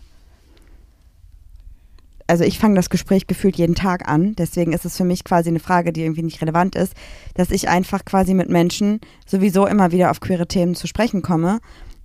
[2.28, 4.36] also ich fange das Gespräch gefühlt jeden Tag an.
[4.36, 6.94] Deswegen ist es für mich quasi eine Frage, die irgendwie nicht relevant ist,
[7.34, 11.60] dass ich einfach quasi mit Menschen sowieso immer wieder auf queere Themen zu sprechen komme.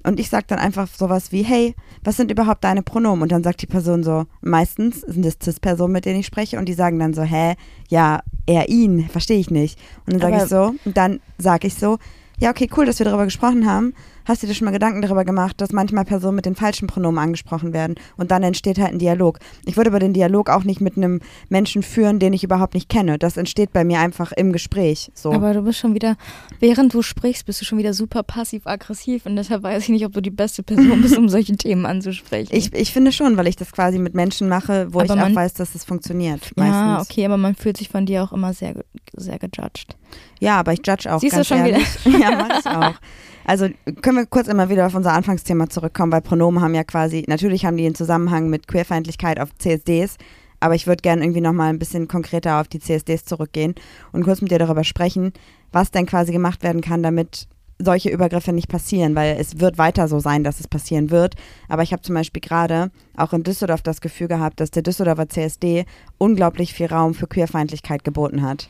[0.05, 3.23] Und ich sage dann einfach sowas wie, hey, was sind überhaupt deine Pronomen?
[3.23, 6.67] Und dann sagt die Person so, meistens sind es Cis-Personen, mit denen ich spreche, und
[6.67, 7.55] die sagen dann so, hä,
[7.89, 9.79] ja, er, ihn, verstehe ich nicht.
[10.07, 11.99] Und dann sage ich so, und dann sage ich so,
[12.39, 13.95] ja, okay, cool, dass wir darüber gesprochen haben.
[14.25, 17.19] Hast du dir schon mal Gedanken darüber gemacht, dass manchmal Personen mit den falschen Pronomen
[17.19, 17.97] angesprochen werden?
[18.17, 19.39] Und dann entsteht halt ein Dialog.
[19.67, 22.89] Ich würde aber den Dialog auch nicht mit einem Menschen führen, den ich überhaupt nicht
[22.89, 23.19] kenne.
[23.19, 25.11] Das entsteht bei mir einfach im Gespräch.
[25.15, 25.33] So.
[25.33, 26.17] Aber du bist schon wieder,
[26.61, 30.13] während du sprichst, bist du schon wieder super passiv-aggressiv und deshalb weiß ich nicht, ob
[30.13, 32.55] du die beste Person bist, um solche Themen anzusprechen.
[32.55, 35.17] ich, ich finde schon, weil ich das quasi mit Menschen mache, wo Aber ich auch
[35.17, 36.53] man- weiß, dass es funktioniert.
[36.57, 37.11] ja, Meistens.
[37.11, 38.75] okay, aber man fühlt sich von dir auch immer sehr,
[39.17, 39.97] sehr gejudged.
[40.41, 41.79] Ja, aber ich judge auch Siehst du schon wieder?
[42.21, 42.95] Ja, mach ich auch.
[43.45, 43.69] Also
[44.03, 47.65] können wir kurz immer wieder auf unser Anfangsthema zurückkommen, weil Pronomen haben ja quasi, natürlich
[47.65, 50.17] haben die einen Zusammenhang mit Queerfeindlichkeit auf CSDs,
[50.61, 53.75] aber ich würde gerne irgendwie nochmal ein bisschen konkreter auf die CSDs zurückgehen
[54.13, 55.33] und kurz mit dir darüber sprechen,
[55.73, 57.49] was denn quasi gemacht werden kann, damit
[57.85, 61.35] solche Übergriffe nicht passieren, weil es wird weiter so sein, dass es passieren wird.
[61.69, 65.29] Aber ich habe zum Beispiel gerade auch in Düsseldorf das Gefühl gehabt, dass der Düsseldorfer
[65.29, 65.85] CSD
[66.19, 68.69] unglaublich viel Raum für Queerfeindlichkeit geboten hat.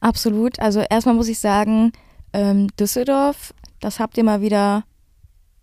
[0.00, 0.60] Absolut.
[0.60, 1.92] Also erstmal muss ich sagen,
[2.32, 4.84] ähm, Düsseldorf, das habt ihr mal wieder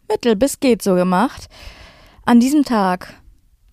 [0.10, 1.48] mittel bis geht so gemacht.
[2.26, 3.14] An diesem Tag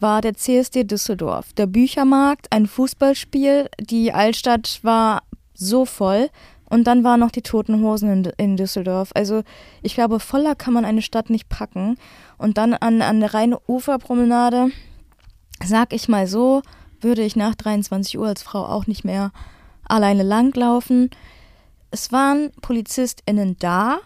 [0.00, 5.22] war der CSD Düsseldorf, der Büchermarkt, ein Fußballspiel, die Altstadt war
[5.55, 6.28] so voll
[6.72, 9.11] und dann waren noch die Toten Hosen in, in Düsseldorf.
[9.14, 9.42] Also
[9.83, 11.98] ich glaube, voller kann man eine Stadt nicht packen.
[12.38, 14.70] Und dann an, an der Rhein-Ufer-Promenade,
[15.62, 16.62] sag ich mal so,
[17.00, 19.33] würde ich nach 23 Uhr als Frau auch nicht mehr
[19.85, 21.11] alleine langlaufen.
[21.90, 23.98] es waren PolizistInnen da,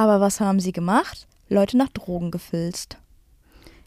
[0.00, 1.28] aber was haben sie gemacht?
[1.50, 2.96] Leute nach Drogen gefilzt.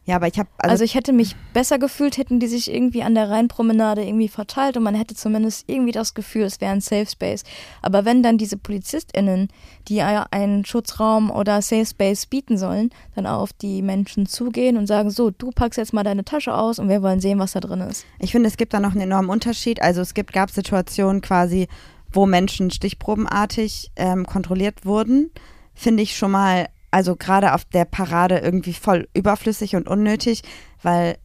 [0.06, 3.02] Ja, aber ich habe also, also, ich hätte mich besser gefühlt, hätten die sich irgendwie
[3.02, 6.82] an der Rheinpromenade irgendwie verteilt und man hätte zumindest irgendwie das Gefühl, es wäre ein
[6.82, 7.44] Safe Space.
[7.82, 9.48] Aber wenn dann diese PolizistInnen,
[9.88, 15.10] die einen Schutzraum oder Safe Space bieten sollen, dann auf die Menschen zugehen und sagen,
[15.10, 17.82] so, du packst jetzt mal deine Tasche aus und wir wollen sehen, was da drin
[17.82, 18.06] ist.
[18.20, 19.82] Ich finde, es gibt da noch einen enormen Unterschied.
[19.82, 21.68] Also es gibt, gab Situationen quasi,
[22.12, 25.32] wo Menschen stichprobenartig ähm, kontrolliert wurden.
[25.74, 30.44] Finde ich schon mal also gerade auf der Parade irgendwie voll überflüssig und unnötig,
[30.84, 31.18] weil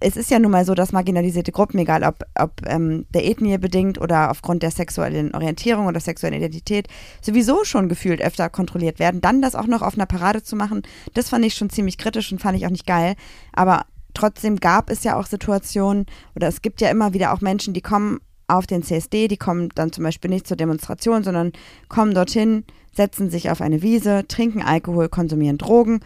[0.00, 3.56] es ist ja nun mal so, dass marginalisierte Gruppen, egal ob, ob ähm, der Ethnie
[3.56, 6.88] bedingt oder aufgrund der sexuellen Orientierung oder sexuellen Identität,
[7.22, 9.22] sowieso schon gefühlt öfter kontrolliert werden.
[9.22, 10.82] Dann das auch noch auf einer Parade zu machen,
[11.14, 13.14] das fand ich schon ziemlich kritisch und fand ich auch nicht geil.
[13.54, 16.04] Aber trotzdem gab es ja auch Situationen
[16.36, 19.70] oder es gibt ja immer wieder auch Menschen, die kommen auf den CSD, die kommen
[19.74, 21.52] dann zum Beispiel nicht zur Demonstration, sondern
[21.88, 22.64] kommen dorthin,
[22.96, 26.00] setzen sich auf eine Wiese, trinken Alkohol, konsumieren Drogen.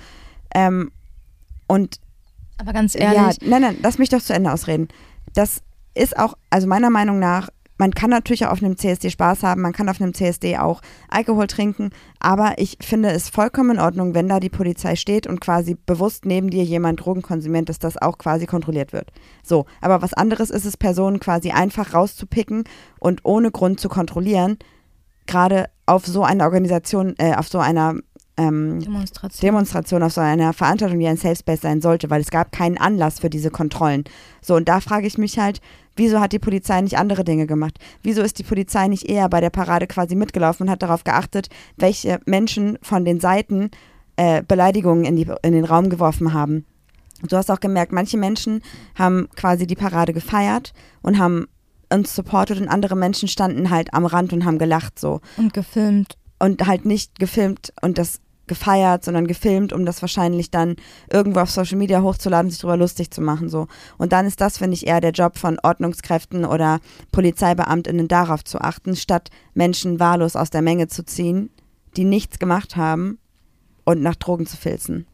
[0.55, 0.91] Ähm,
[1.67, 2.01] und
[2.59, 3.17] aber ganz ehrlich.
[3.17, 4.89] Ja, nein, nein, lass mich doch zu Ende ausreden.
[5.35, 5.63] Das
[5.95, 7.49] ist auch, also meiner Meinung nach,
[7.81, 10.83] man kann natürlich auch auf einem CSD Spaß haben, man kann auf einem CSD auch
[11.09, 15.41] Alkohol trinken, aber ich finde es vollkommen in Ordnung, wenn da die Polizei steht und
[15.41, 19.13] quasi bewusst neben dir jemand Drogen konsumiert, dass das auch quasi kontrolliert wird.
[19.45, 22.65] So, aber was anderes ist es, Personen quasi einfach rauszupicken
[22.99, 24.59] und ohne Grund zu kontrollieren
[25.29, 27.95] gerade auf so einer Organisation, äh, auf so einer
[28.37, 29.41] ähm, Demonstration.
[29.41, 32.79] Demonstration, auf so einer Veranstaltung, die ein Safe Space sein sollte, weil es gab keinen
[32.79, 34.05] Anlass für diese Kontrollen.
[34.41, 35.61] So, und da frage ich mich halt,
[35.97, 37.79] wieso hat die Polizei nicht andere Dinge gemacht?
[38.03, 41.49] Wieso ist die Polizei nicht eher bei der Parade quasi mitgelaufen und hat darauf geachtet,
[41.77, 43.71] welche Menschen von den Seiten
[44.17, 46.65] äh, Beleidigungen in, die, in den Raum geworfen haben?
[47.29, 48.63] Du hast auch gemerkt, manche Menschen
[48.95, 51.49] haben quasi die Parade gefeiert und haben
[51.91, 55.21] uns supportet und andere Menschen standen halt am Rand und haben gelacht so.
[55.37, 56.17] Und gefilmt.
[56.39, 60.77] Und halt nicht gefilmt und das gefeiert, sondern gefilmt, um das wahrscheinlich dann
[61.13, 63.69] irgendwo auf Social Media hochzuladen, sich darüber lustig zu machen so.
[63.99, 66.81] Und dann ist das, finde ich, eher der Job von Ordnungskräften oder
[67.13, 71.51] Polizeibeamtinnen darauf zu achten, statt Menschen wahllos aus der Menge zu ziehen,
[71.97, 73.19] die nichts gemacht haben
[73.85, 75.07] und nach Drogen zu filzen.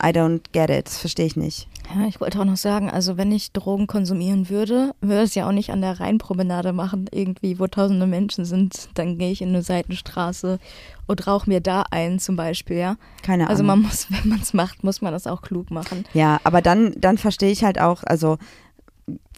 [0.00, 1.66] I don't get it, verstehe ich nicht.
[1.94, 5.48] Ja, ich wollte auch noch sagen, also wenn ich Drogen konsumieren würde, würde es ja
[5.48, 8.90] auch nicht an der Rheinpromenade machen, irgendwie, wo tausende Menschen sind.
[8.94, 10.58] Dann gehe ich in eine Seitenstraße
[11.06, 12.96] und rauche mir da ein, zum Beispiel, ja.
[13.22, 13.50] Keine Ahnung.
[13.50, 16.04] Also man muss, wenn man es macht, muss man das auch klug machen.
[16.12, 18.36] Ja, aber dann, dann verstehe ich halt auch, also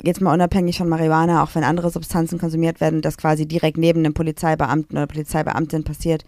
[0.03, 4.01] jetzt mal unabhängig von Marihuana, auch wenn andere Substanzen konsumiert werden, das quasi direkt neben
[4.01, 6.25] einem Polizeibeamten oder Polizeibeamtin passiert,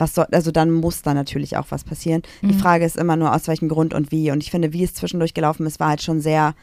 [0.00, 2.22] was soll, also dann muss da natürlich auch was passieren.
[2.42, 2.48] Mhm.
[2.48, 4.30] Die Frage ist immer nur, aus welchem Grund und wie.
[4.30, 6.54] Und ich finde, wie es zwischendurch gelaufen ist, war halt schon sehr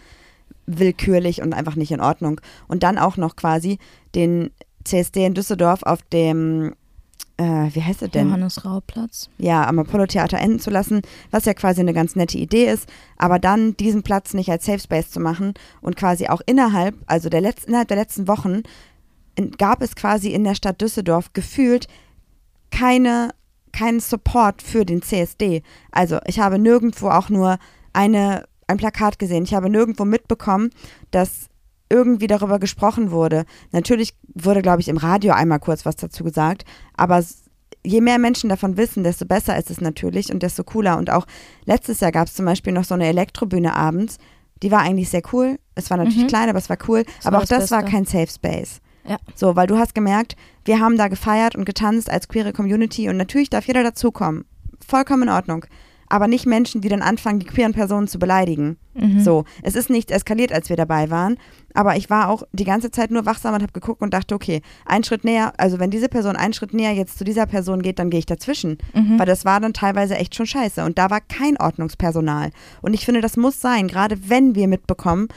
[0.66, 2.42] willkürlich und einfach nicht in Ordnung.
[2.68, 3.80] Und dann auch noch quasi
[4.16, 4.52] den
[4.84, 6.74] CSD in Düsseldorf auf dem,
[7.38, 8.28] äh, wie heißt es denn?
[8.28, 9.30] Johannes-Rau-Platz.
[9.38, 12.90] Ja, am Apollo-Theater enden zu lassen, was ja quasi eine ganz nette Idee ist.
[13.18, 17.30] Aber dann diesen Platz nicht als Safe Space zu machen und quasi auch innerhalb, also
[17.30, 18.64] der letzten, innerhalb der letzten Wochen,
[19.58, 21.88] gab es quasi in der Stadt Düsseldorf gefühlt
[22.72, 23.32] keine,
[23.72, 25.62] keinen Support für den CSD.
[25.92, 27.58] Also ich habe nirgendwo auch nur
[27.94, 29.44] eine, ein Plakat gesehen.
[29.44, 30.70] Ich habe nirgendwo mitbekommen,
[31.12, 31.48] dass
[31.90, 33.46] irgendwie darüber gesprochen wurde.
[33.72, 37.24] Natürlich wurde, glaube ich, im Radio einmal kurz was dazu gesagt, aber
[37.86, 40.98] je mehr Menschen davon wissen, desto besser ist es natürlich und desto cooler.
[40.98, 41.26] Und auch
[41.66, 44.18] letztes Jahr gab es zum Beispiel noch so eine Elektrobühne abends.
[44.62, 45.60] Die war eigentlich sehr cool.
[45.76, 46.28] Es war natürlich mhm.
[46.28, 47.04] klein, aber es war cool.
[47.04, 48.82] Das aber war auch das, das war kein Safe Space.
[49.08, 49.18] Ja.
[49.36, 53.18] So, weil du hast gemerkt, wir haben da gefeiert und getanzt als queere Community und
[53.18, 54.46] natürlich darf jeder dazukommen.
[54.86, 55.66] Vollkommen in Ordnung.
[56.10, 58.78] Aber nicht Menschen, die dann anfangen, die queeren Personen zu beleidigen.
[58.94, 59.20] Mhm.
[59.20, 61.38] So, es ist nicht eskaliert, als wir dabei waren,
[61.74, 64.62] aber ich war auch die ganze Zeit nur wachsam und habe geguckt und dachte, okay,
[64.86, 68.00] ein Schritt näher, also wenn diese Person einen Schritt näher jetzt zu dieser Person geht,
[68.00, 68.78] dann gehe ich dazwischen.
[68.94, 69.20] Mhm.
[69.20, 72.52] Weil das war dann teilweise echt schon scheiße und da war kein Ordnungspersonal.
[72.82, 75.28] Und ich finde, das muss sein, gerade wenn wir mitbekommen,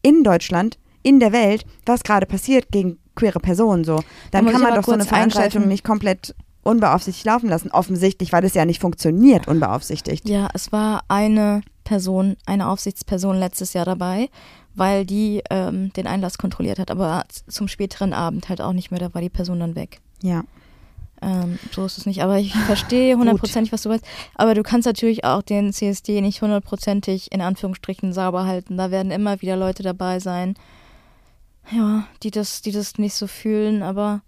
[0.00, 4.02] in Deutschland, in der Welt, was gerade passiert gegen queere Person so.
[4.30, 5.68] Dann kann man doch so eine Veranstaltung eingreifen.
[5.68, 7.70] nicht komplett unbeaufsichtigt laufen lassen.
[7.70, 10.28] Offensichtlich, weil es ja nicht funktioniert, unbeaufsichtigt.
[10.28, 14.28] Ja, es war eine Person, eine Aufsichtsperson letztes Jahr dabei,
[14.74, 19.00] weil die ähm, den Einlass kontrolliert hat, aber zum späteren Abend halt auch nicht mehr,
[19.00, 20.00] da war die Person dann weg.
[20.22, 20.44] Ja.
[21.22, 24.04] Ähm, so ist es nicht, aber ich verstehe hundertprozentig, was du weißt.
[24.34, 28.76] Aber du kannst natürlich auch den CSD nicht hundertprozentig in Anführungsstrichen sauber halten.
[28.76, 30.54] Da werden immer wieder Leute dabei sein,
[31.70, 34.22] ja, die das, die das nicht so fühlen, aber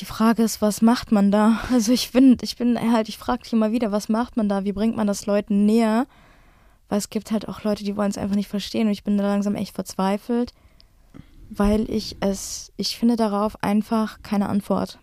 [0.00, 1.60] die Frage ist, was macht man da?
[1.72, 4.64] Also ich bin, ich bin halt, ich frage dich immer wieder, was macht man da?
[4.64, 6.06] Wie bringt man das Leuten näher?
[6.88, 9.16] Weil es gibt halt auch Leute, die wollen es einfach nicht verstehen und ich bin
[9.16, 10.52] da langsam echt verzweifelt.
[11.50, 14.98] weil ich es, ich finde darauf einfach keine Antwort.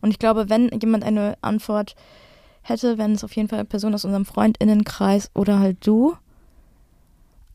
[0.00, 1.94] Und ich glaube, wenn jemand eine Antwort
[2.62, 6.16] hätte, wenn es auf jeden Fall eine Person aus unserem Freundinnenkreis oder halt du.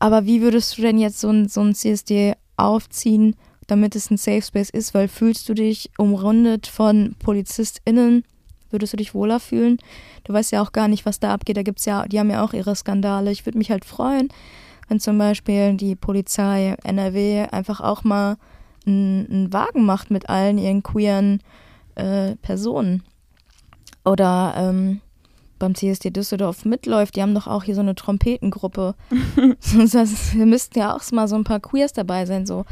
[0.00, 3.36] Aber wie würdest du denn jetzt so ein, so ein CSD aufziehen,
[3.66, 4.94] damit es ein Safe Space ist?
[4.94, 8.24] Weil fühlst du dich umrundet von PolizistInnen?
[8.70, 9.78] Würdest du dich wohler fühlen?
[10.24, 11.58] Du weißt ja auch gar nicht, was da abgeht.
[11.58, 13.30] Da gibt's ja, die haben ja auch ihre Skandale.
[13.30, 14.28] Ich würde mich halt freuen,
[14.88, 18.36] wenn zum Beispiel die Polizei NRW einfach auch mal
[18.86, 21.42] einen Wagen macht mit allen ihren queeren
[21.96, 23.02] äh, Personen.
[24.04, 25.00] Oder ähm,
[25.60, 28.96] beim CSD Düsseldorf mitläuft, die haben doch auch hier so eine Trompetengruppe.
[29.92, 32.46] das, wir müssten ja auch mal so ein paar Queers dabei sein.
[32.46, 32.64] So,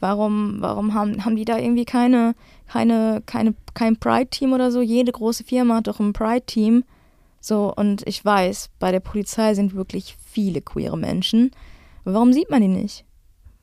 [0.00, 2.34] warum, warum haben, haben die da irgendwie keine,
[2.66, 4.80] keine, keine, kein Pride-Team oder so?
[4.80, 6.84] Jede große Firma hat doch ein Pride-Team.
[7.40, 11.50] So, und ich weiß, bei der Polizei sind wirklich viele queere Menschen.
[12.04, 13.04] Aber warum sieht man die nicht?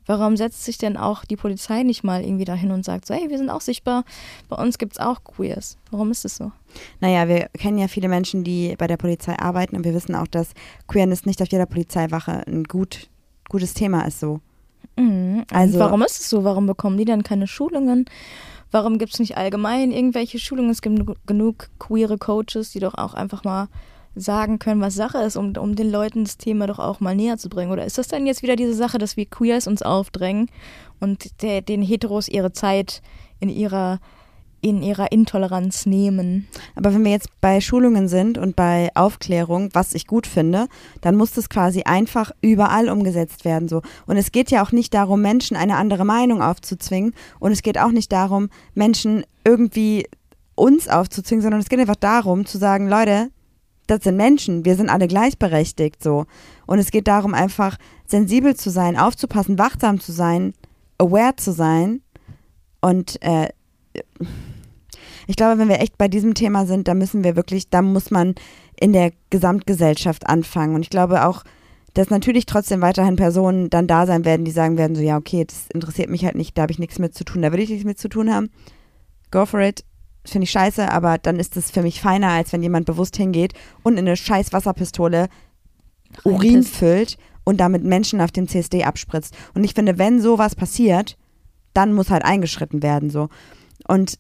[0.06, 3.30] Warum setzt sich denn auch die Polizei nicht mal irgendwie dahin und sagt so, hey,
[3.30, 4.04] wir sind auch sichtbar,
[4.50, 5.78] bei uns gibt es auch Queers.
[5.92, 6.52] Warum ist das so?
[7.00, 10.28] Naja, wir kennen ja viele Menschen, die bei der Polizei arbeiten und wir wissen auch,
[10.28, 10.50] dass
[10.88, 13.10] Queerness nicht auf jeder Polizeiwache ein gut,
[13.50, 14.42] gutes Thema ist so.
[14.98, 15.46] Mhm.
[15.52, 16.44] Also, warum ist es so?
[16.44, 18.06] Warum bekommen die dann keine Schulungen?
[18.72, 20.72] Warum gibt es nicht allgemein irgendwelche Schulungen?
[20.72, 23.68] Es gibt genug queere Coaches, die doch auch einfach mal
[24.16, 27.38] sagen können, was Sache ist, um, um den Leuten das Thema doch auch mal näher
[27.38, 27.72] zu bringen?
[27.72, 30.50] Oder ist das dann jetzt wieder diese Sache, dass wir Queers uns aufdrängen
[31.00, 33.02] und der, den Heteros ihre Zeit
[33.40, 34.00] in ihrer
[34.66, 36.48] in ihrer Intoleranz nehmen.
[36.74, 40.66] Aber wenn wir jetzt bei Schulungen sind und bei Aufklärung, was ich gut finde,
[41.02, 43.84] dann muss das quasi einfach überall umgesetzt werden so.
[44.08, 47.78] Und es geht ja auch nicht darum, Menschen eine andere Meinung aufzuzwingen und es geht
[47.78, 50.08] auch nicht darum, Menschen irgendwie
[50.56, 53.30] uns aufzuzwingen, sondern es geht einfach darum zu sagen, Leute,
[53.88, 56.26] das sind Menschen, wir sind alle gleichberechtigt so.
[56.66, 60.54] Und es geht darum, einfach sensibel zu sein, aufzupassen, wachsam zu sein,
[60.98, 62.02] aware zu sein.
[62.82, 63.50] Und äh,
[65.28, 68.12] ich glaube, wenn wir echt bei diesem Thema sind, da müssen wir wirklich, da muss
[68.12, 68.36] man
[68.80, 70.76] in der Gesamtgesellschaft anfangen.
[70.76, 71.44] Und ich glaube auch,
[71.94, 75.46] dass natürlich trotzdem weiterhin Personen dann da sein werden, die sagen werden, so ja, okay,
[75.46, 77.70] das interessiert mich halt nicht, da habe ich nichts mit zu tun, da will ich
[77.70, 78.50] nichts mit zu tun haben.
[79.32, 79.84] Go for it
[80.32, 83.54] finde ich scheiße, aber dann ist es für mich feiner, als wenn jemand bewusst hingeht
[83.84, 85.30] und in eine scheiß Wasserpistole
[86.24, 89.36] Urin füllt und damit Menschen auf dem CSD abspritzt.
[89.54, 91.18] Und ich finde, wenn sowas passiert,
[91.74, 93.30] dann muss halt eingeschritten werden so.
[93.88, 94.18] Und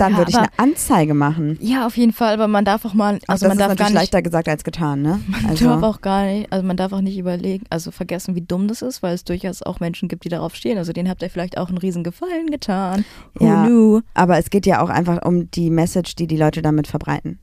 [0.00, 1.58] dann ja, würde ich eine Anzeige machen.
[1.60, 3.86] Ja, auf jeden Fall, aber man darf auch mal, also das man darf ist gar
[3.86, 5.20] nicht, leichter gesagt als getan, ne?
[5.26, 5.64] Man also.
[5.66, 8.82] darf auch gar nicht, also man darf auch nicht überlegen, also vergessen, wie dumm das
[8.82, 10.78] ist, weil es durchaus auch Menschen gibt, die darauf stehen.
[10.78, 13.04] Also denen habt ihr vielleicht auch einen riesen Gefallen getan.
[13.34, 14.00] Who ja, knew?
[14.14, 17.38] aber es geht ja auch einfach um die Message, die die Leute damit verbreiten.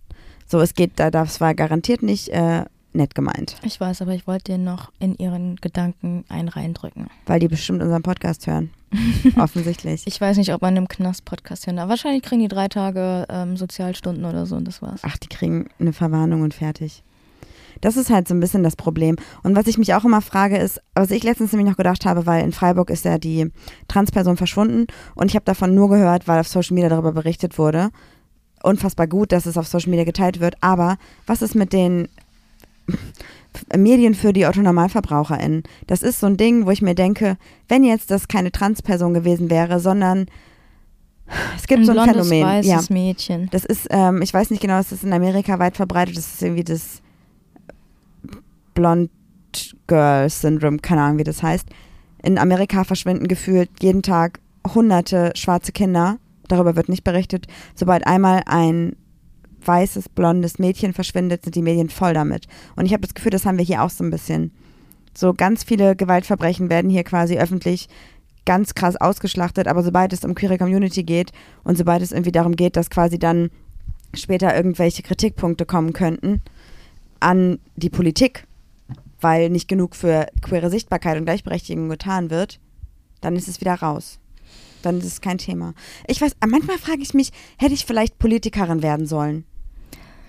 [0.47, 2.65] So, es geht, da das war garantiert nicht äh,
[2.95, 3.55] nett gemeint.
[3.63, 7.07] Ich weiß, aber ich wollte dir noch in ihren Gedanken einen reindrücken.
[7.25, 8.71] Weil die bestimmt unseren Podcast hören.
[9.37, 10.03] Offensichtlich.
[10.05, 11.89] Ich weiß nicht, ob man im Knast Podcast hören darf.
[11.89, 15.01] Wahrscheinlich kriegen die drei Tage ähm, Sozialstunden oder so und das war's.
[15.03, 17.03] Ach, die kriegen eine Verwarnung und fertig.
[17.81, 19.15] Das ist halt so ein bisschen das Problem.
[19.43, 22.25] Und was ich mich auch immer frage, ist, was ich letztens nämlich noch gedacht habe,
[22.25, 23.51] weil in Freiburg ist ja die
[23.87, 27.89] Transperson verschwunden und ich habe davon nur gehört, weil auf Social Media darüber berichtet wurde.
[28.63, 30.55] Unfassbar gut, dass es auf Social Media geteilt wird.
[30.61, 32.07] Aber was ist mit den
[33.75, 35.63] Medien für die Autonormalverbraucherin.
[35.87, 39.49] Das ist so ein Ding, wo ich mir denke, wenn jetzt das keine Transperson gewesen
[39.49, 40.25] wäre, sondern
[41.55, 42.47] es gibt ein so ein blondes, Phänomen.
[42.47, 42.93] Weißes ja.
[42.93, 43.49] Mädchen.
[43.51, 46.41] Das ist, ähm, ich weiß nicht genau, es ist in Amerika weit verbreitet, das ist
[46.41, 47.01] irgendwie das
[48.73, 49.09] Blond
[49.87, 51.67] Girl Syndrome, keine Ahnung, wie das heißt.
[52.21, 54.39] In Amerika verschwinden gefühlt jeden Tag
[54.73, 56.17] hunderte schwarze Kinder.
[56.47, 57.47] Darüber wird nicht berichtet.
[57.73, 58.95] Sobald einmal ein
[59.65, 62.47] weißes, blondes Mädchen verschwindet, sind die Medien voll damit.
[62.75, 64.51] Und ich habe das Gefühl, das haben wir hier auch so ein bisschen.
[65.13, 67.87] So ganz viele Gewaltverbrechen werden hier quasi öffentlich
[68.45, 71.31] ganz krass ausgeschlachtet, aber sobald es um queere Community geht
[71.63, 73.49] und sobald es irgendwie darum geht, dass quasi dann
[74.13, 76.41] später irgendwelche Kritikpunkte kommen könnten
[77.19, 78.45] an die Politik,
[79.19, 82.59] weil nicht genug für queere Sichtbarkeit und Gleichberechtigung getan wird,
[83.21, 84.19] dann ist es wieder raus.
[84.83, 85.73] Dann ist es kein Thema.
[86.07, 89.45] Ich weiß, manchmal frage ich mich, hätte ich vielleicht Politikerin werden sollen?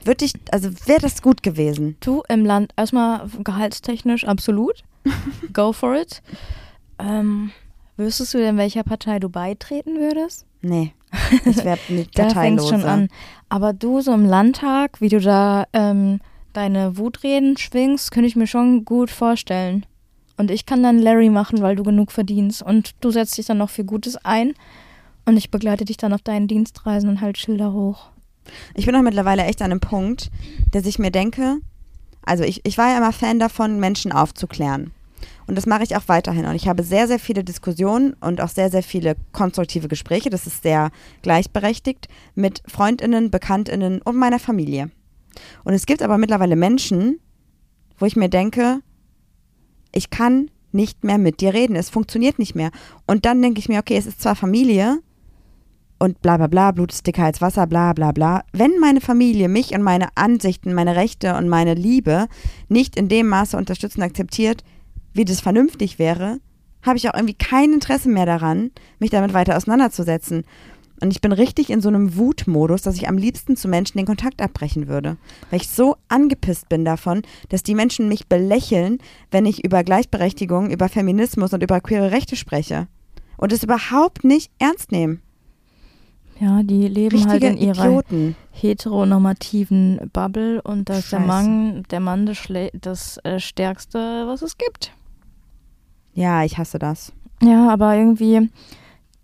[0.06, 1.96] Würde ich, also wäre das gut gewesen?
[2.00, 4.84] Du im Land, erstmal gehaltstechnisch absolut.
[5.52, 6.22] Go for it.
[6.98, 7.50] Ähm,
[7.96, 10.46] wüsstest du denn, welcher Partei du beitreten würdest?
[10.62, 10.92] Nee.
[11.44, 12.68] Ich wäre nicht parteilos.
[12.68, 13.08] schon an.
[13.48, 16.20] Aber du so im Landtag, wie du da ähm,
[16.52, 19.86] deine Wutreden schwingst, könnte ich mir schon gut vorstellen.
[20.36, 22.62] Und ich kann dann Larry machen, weil du genug verdienst.
[22.62, 24.54] Und du setzt dich dann noch für Gutes ein.
[25.24, 28.10] Und ich begleite dich dann auf deinen Dienstreisen und halt Schilder hoch.
[28.74, 30.30] Ich bin auch mittlerweile echt an einem Punkt,
[30.72, 31.58] dass ich mir denke,
[32.22, 34.92] also ich, ich war ja immer Fan davon, Menschen aufzuklären.
[35.46, 36.44] Und das mache ich auch weiterhin.
[36.44, 40.28] Und ich habe sehr, sehr viele Diskussionen und auch sehr, sehr viele konstruktive Gespräche.
[40.28, 40.90] Das ist sehr
[41.22, 44.90] gleichberechtigt mit Freundinnen, Bekanntinnen und meiner Familie.
[45.64, 47.20] Und es gibt aber mittlerweile Menschen,
[47.98, 48.80] wo ich mir denke,
[49.92, 51.76] ich kann nicht mehr mit dir reden.
[51.76, 52.70] Es funktioniert nicht mehr.
[53.06, 55.00] Und dann denke ich mir, okay, es ist zwar Familie
[55.98, 58.44] und bla bla bla, Blut ist dicker als Wasser, bla bla bla.
[58.52, 62.26] Wenn meine Familie mich und meine Ansichten, meine Rechte und meine Liebe
[62.68, 64.62] nicht in dem Maße unterstützt und akzeptiert,
[65.14, 66.40] wie das vernünftig wäre,
[66.82, 70.44] habe ich auch irgendwie kein Interesse mehr daran, mich damit weiter auseinanderzusetzen.
[71.00, 74.06] Und ich bin richtig in so einem Wutmodus, dass ich am liebsten zu Menschen den
[74.06, 75.18] Kontakt abbrechen würde.
[75.50, 78.98] Weil ich so angepisst bin davon, dass die Menschen mich belächeln,
[79.30, 82.88] wenn ich über Gleichberechtigung, über Feminismus und über queere Rechte spreche.
[83.36, 85.20] Und es überhaupt nicht ernst nehmen.
[86.38, 88.36] Ja, die leben Richtige halt in ihrer Idioten.
[88.52, 91.20] heteronormativen Bubble und da ist der.
[91.20, 94.92] Mann, der Mann das, das äh, Stärkste, was es gibt.
[96.12, 97.12] Ja, ich hasse das.
[97.42, 98.50] Ja, aber irgendwie,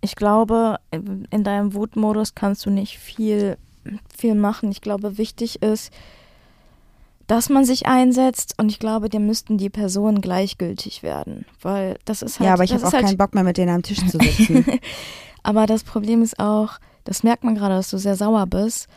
[0.01, 3.57] ich glaube, in deinem Wutmodus kannst du nicht viel,
[4.15, 4.71] viel machen.
[4.71, 5.91] Ich glaube, wichtig ist,
[7.27, 12.21] dass man sich einsetzt und ich glaube, dir müssten die Personen gleichgültig werden, weil das
[12.21, 12.47] ist halt.
[12.47, 14.65] ja, aber ich habe auch halt, keinen Bock mehr, mit denen am Tisch zu sitzen.
[15.43, 18.87] Aber das Problem ist auch, das merkt man gerade, dass du sehr sauer bist.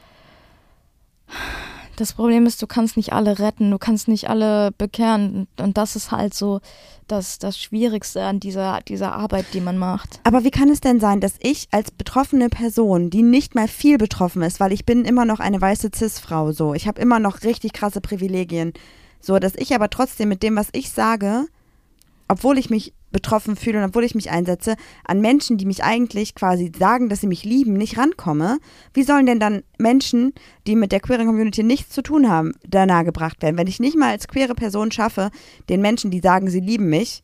[1.97, 5.49] Das Problem ist, du kannst nicht alle retten, du kannst nicht alle bekehren.
[5.59, 6.61] Und das ist halt so
[7.09, 10.21] das, das Schwierigste an dieser, dieser Arbeit, die man macht.
[10.25, 13.97] Aber wie kann es denn sein, dass ich als betroffene Person, die nicht mal viel
[13.97, 17.43] betroffen ist, weil ich bin immer noch eine weiße Cis-Frau, so, ich habe immer noch
[17.45, 18.75] richtig krasse Privilegien,
[19.21, 21.47] so, dass ich aber trotzdem mit dem, was ich sage,
[22.29, 26.35] obwohl ich mich betroffen fühle und obwohl ich mich einsetze, an Menschen, die mich eigentlich
[26.35, 28.59] quasi sagen, dass sie mich lieben, nicht rankomme,
[28.93, 30.33] wie sollen denn dann Menschen,
[30.67, 33.57] die mit der queeren Community nichts zu tun haben, da nahegebracht werden?
[33.57, 35.31] Wenn ich nicht mal als queere Person schaffe,
[35.69, 37.23] den Menschen, die sagen, sie lieben mich,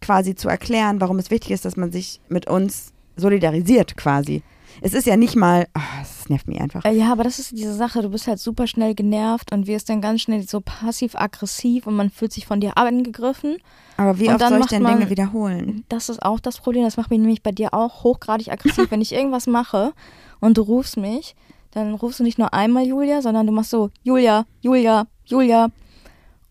[0.00, 4.42] quasi zu erklären, warum es wichtig ist, dass man sich mit uns solidarisiert quasi.
[4.80, 6.84] Es ist ja nicht mal, ah, es nervt mich einfach.
[6.84, 9.88] Äh, Ja, aber das ist diese Sache, du bist halt super schnell genervt und wirst
[9.88, 13.56] dann ganz schnell so passiv-aggressiv und man fühlt sich von dir angegriffen.
[13.96, 15.84] Aber wie und oft dann soll ich denn man- Dinge wiederholen?
[15.88, 16.84] Das ist auch das Problem.
[16.84, 18.86] Das macht mich nämlich bei dir auch hochgradig aggressiv.
[18.90, 19.92] Wenn ich irgendwas mache
[20.40, 21.34] und du rufst mich,
[21.72, 25.68] dann rufst du nicht nur einmal Julia, sondern du machst so Julia, Julia, Julia.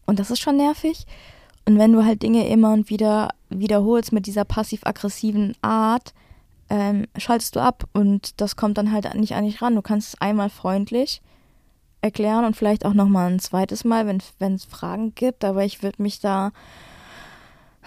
[0.05, 1.05] Und das ist schon nervig.
[1.65, 6.13] Und wenn du halt Dinge immer und wieder wiederholst mit dieser passiv-aggressiven Art,
[6.69, 9.75] ähm, schaltest du ab und das kommt dann halt nicht an dich ran.
[9.75, 11.21] Du kannst es einmal freundlich
[12.01, 16.01] erklären und vielleicht auch nochmal ein zweites Mal, wenn es Fragen gibt, aber ich würde
[16.01, 16.51] mich da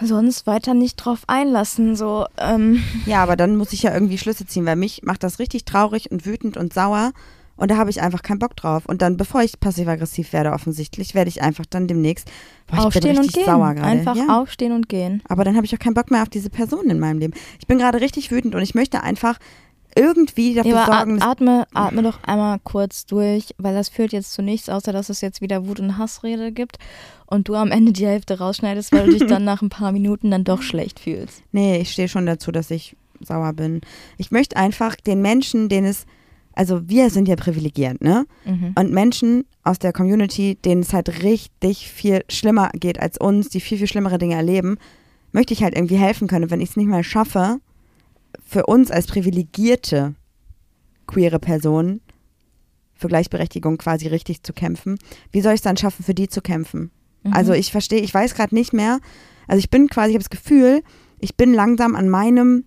[0.01, 1.97] sonst weiter nicht drauf einlassen.
[1.97, 5.39] So, ähm, Ja, aber dann muss ich ja irgendwie Schlüsse ziehen, weil mich macht das
[5.39, 7.13] richtig traurig und wütend und sauer
[7.61, 8.87] und da habe ich einfach keinen Bock drauf.
[8.87, 12.27] Und dann, bevor ich passiv-aggressiv werde, offensichtlich, werde ich einfach dann demnächst
[12.67, 13.45] boah, ich bin aufstehen und richtig gehen.
[13.45, 13.87] sauer gerade.
[13.87, 14.41] Einfach ja.
[14.41, 15.23] aufstehen und gehen.
[15.29, 17.35] Aber dann habe ich auch keinen Bock mehr auf diese Personen in meinem Leben.
[17.59, 19.39] Ich bin gerade richtig wütend und ich möchte einfach
[19.95, 24.41] irgendwie dafür Ja, sorgen, atme, atme doch einmal kurz durch, weil das führt jetzt zu
[24.41, 26.79] nichts, außer dass es jetzt wieder Wut- und Hassrede gibt
[27.27, 30.31] und du am Ende die Hälfte rausschneidest, weil du dich dann nach ein paar Minuten
[30.31, 31.43] dann doch schlecht fühlst.
[31.53, 33.83] Nee, ich stehe schon dazu, dass ich sauer bin.
[34.17, 36.07] Ich möchte einfach den Menschen, denen es,
[36.55, 38.27] also wir sind ja privilegiert, ne?
[38.45, 38.73] Mhm.
[38.77, 43.61] Und Menschen aus der Community, denen es halt richtig viel schlimmer geht als uns, die
[43.61, 44.77] viel, viel schlimmere Dinge erleben,
[45.33, 46.45] möchte ich halt irgendwie helfen können.
[46.45, 47.61] Und wenn ich es nicht mal schaffe,
[48.45, 50.15] für uns als privilegierte
[51.07, 52.01] queere Personen
[52.95, 54.99] für Gleichberechtigung quasi richtig zu kämpfen,
[55.33, 56.91] wie soll ich es dann schaffen, für die zu kämpfen?
[57.23, 57.33] Mhm.
[57.33, 59.01] Also ich verstehe, ich weiß gerade nicht mehr.
[59.47, 60.83] Also ich bin quasi, ich habe das Gefühl,
[61.19, 62.65] ich bin langsam an meinem,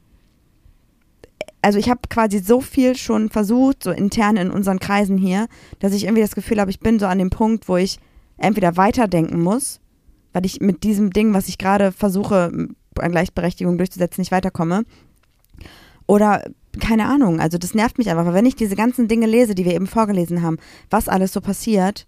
[1.63, 5.47] also ich habe quasi so viel schon versucht, so intern in unseren Kreisen hier,
[5.79, 7.97] dass ich irgendwie das Gefühl habe, ich bin so an dem Punkt, wo ich
[8.37, 9.79] entweder weiterdenken muss,
[10.33, 12.51] weil ich mit diesem Ding, was ich gerade versuche,
[12.99, 14.83] an Gleichberechtigung durchzusetzen, nicht weiterkomme.
[16.05, 16.43] Oder
[16.81, 19.63] keine Ahnung, also das nervt mich einfach, weil wenn ich diese ganzen Dinge lese, die
[19.63, 20.57] wir eben vorgelesen haben,
[20.89, 22.07] was alles so passiert,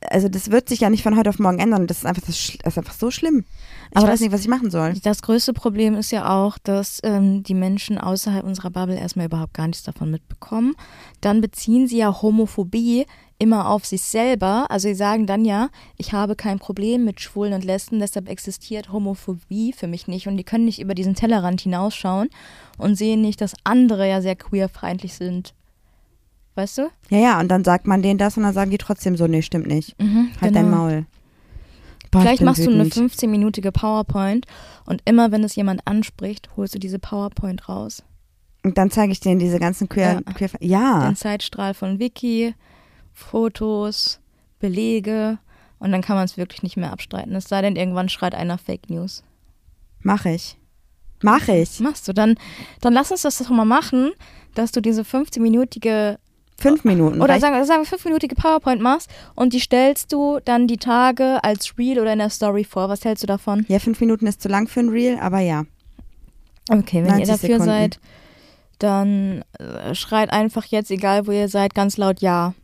[0.00, 1.86] also das wird sich ja nicht von heute auf morgen ändern.
[1.86, 3.44] Das ist einfach, das, ist einfach so schlimm.
[3.90, 4.94] Ich Aber weiß das- nicht, was ich machen soll.
[5.02, 9.54] Das größte Problem ist ja auch, dass ähm, die Menschen außerhalb unserer Bubble erstmal überhaupt
[9.54, 10.74] gar nichts davon mitbekommen.
[11.20, 13.06] Dann beziehen sie ja Homophobie
[13.40, 14.66] immer auf sich selber.
[14.70, 18.92] Also sie sagen dann ja, ich habe kein Problem mit Schwulen und Lesben, deshalb existiert
[18.92, 20.26] Homophobie für mich nicht.
[20.28, 22.28] Und die können nicht über diesen Tellerrand hinausschauen
[22.78, 25.54] und sehen nicht, dass andere ja sehr queerfeindlich sind.
[26.58, 26.90] Weißt du?
[27.08, 29.42] Ja, ja, und dann sagt man denen das und dann sagen die trotzdem so, nee,
[29.42, 29.94] stimmt nicht.
[30.02, 31.06] Mhm, Halt dein Maul.
[32.10, 33.12] Boah, ich Vielleicht machst du eine wütend.
[33.12, 34.44] 15-minütige PowerPoint
[34.84, 38.02] und immer wenn es jemand anspricht, holst du diese PowerPoint raus.
[38.64, 40.32] Und dann zeige ich denen diese ganzen queer, Ja.
[40.32, 41.06] queer ja.
[41.06, 42.54] Den Zeitstrahl von Wiki,
[43.12, 44.18] Fotos,
[44.58, 45.38] Belege,
[45.78, 47.36] Und dann kann man es wirklich nicht mehr abstreiten.
[47.36, 49.22] Es sei denn, irgendwann schreit einer Fake News.
[50.00, 50.56] Mach ich.
[51.22, 51.78] Mach ich.
[51.78, 52.12] Machst du.
[52.12, 52.34] Dann,
[52.80, 54.10] dann lass uns das doch mal machen,
[54.56, 56.18] dass du diese 15-minütige
[56.60, 57.20] Fünf Minuten.
[57.22, 61.78] oder sagen, sagen wir 5-minütige PowerPoint machst und die stellst du dann die Tage als
[61.78, 62.88] Reel oder in der Story vor.
[62.88, 63.64] Was hältst du davon?
[63.68, 65.64] ja, fünf Minuten ist zu lang für ein Reel, aber ja.
[66.68, 67.64] Okay, wenn ihr 90 dafür Sekunden.
[67.64, 68.00] seid,
[68.78, 72.54] dann äh, schreit einfach jetzt, egal wo ihr seid, ganz laut Ja.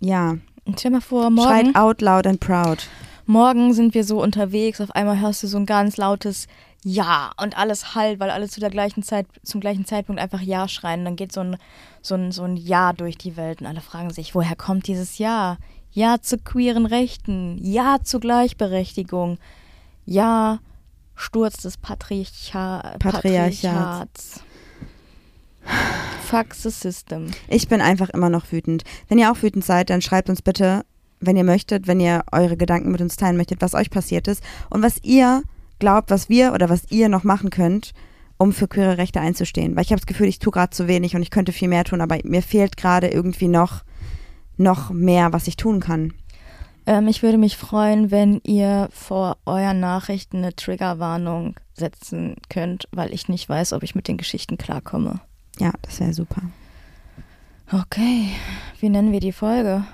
[0.00, 0.36] Ja.
[0.64, 2.88] Und stell mal vor, morgen, Schreit out loud and proud.
[3.26, 6.48] morgen sind wir so unterwegs, auf einmal hörst du so ein ganz lautes
[6.88, 10.68] Ja und alles halt, weil alle zu der gleichen Zeit, zum gleichen Zeitpunkt einfach Ja
[10.68, 11.04] schreien.
[11.04, 11.56] Dann geht so ein,
[12.00, 15.18] so ein, so ein Ja durch die Welt und alle fragen sich, woher kommt dieses
[15.18, 15.58] Ja?
[15.90, 19.38] Ja zu queeren Rechten, Ja zu Gleichberechtigung,
[20.04, 20.60] Ja
[21.16, 24.42] Sturz des Patriarcha Patriarchats.
[26.22, 27.32] Fuck the system.
[27.48, 28.84] Ich bin einfach immer noch wütend.
[29.08, 30.84] Wenn ihr auch wütend seid, dann schreibt uns bitte,
[31.18, 34.44] wenn ihr möchtet, wenn ihr eure Gedanken mit uns teilen möchtet, was euch passiert ist
[34.70, 35.42] und was ihr
[35.78, 37.92] glaubt, was wir oder was ihr noch machen könnt,
[38.38, 39.76] um für queere Rechte einzustehen.
[39.76, 41.84] Weil ich habe das Gefühl, ich tue gerade zu wenig und ich könnte viel mehr
[41.84, 43.84] tun, aber mir fehlt gerade irgendwie noch,
[44.56, 46.12] noch mehr, was ich tun kann.
[46.86, 53.12] Ähm, ich würde mich freuen, wenn ihr vor euren Nachrichten eine Triggerwarnung setzen könnt, weil
[53.12, 55.20] ich nicht weiß, ob ich mit den Geschichten klarkomme.
[55.58, 56.42] Ja, das wäre super.
[57.72, 58.28] Okay,
[58.80, 59.84] wie nennen wir die Folge?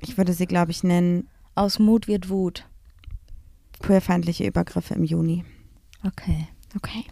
[0.00, 2.66] Ich würde sie, glaube ich, nennen Aus Mut wird Wut.
[3.84, 5.44] Queerfeindliche Übergriffe im Juni.
[6.06, 6.48] Okay.
[6.74, 7.04] Okay.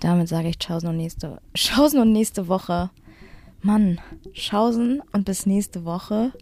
[0.00, 2.90] Damit sage ich Tschaußen und nächste, Tschaußen und nächste Woche.
[3.60, 4.00] Mann,
[4.32, 6.32] Tschaußen und bis nächste Woche.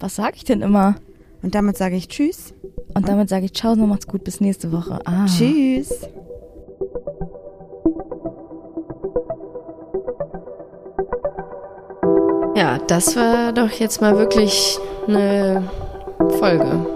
[0.00, 0.96] Was sage ich denn immer?
[1.42, 2.52] Und damit sage ich Tschüss.
[2.94, 4.98] Und damit sage ich Tschaußen und macht's gut bis nächste Woche.
[5.06, 5.26] Ah.
[5.26, 6.08] Tschüss.
[12.56, 15.70] Ja, das war doch jetzt mal wirklich eine
[16.40, 16.95] Folge.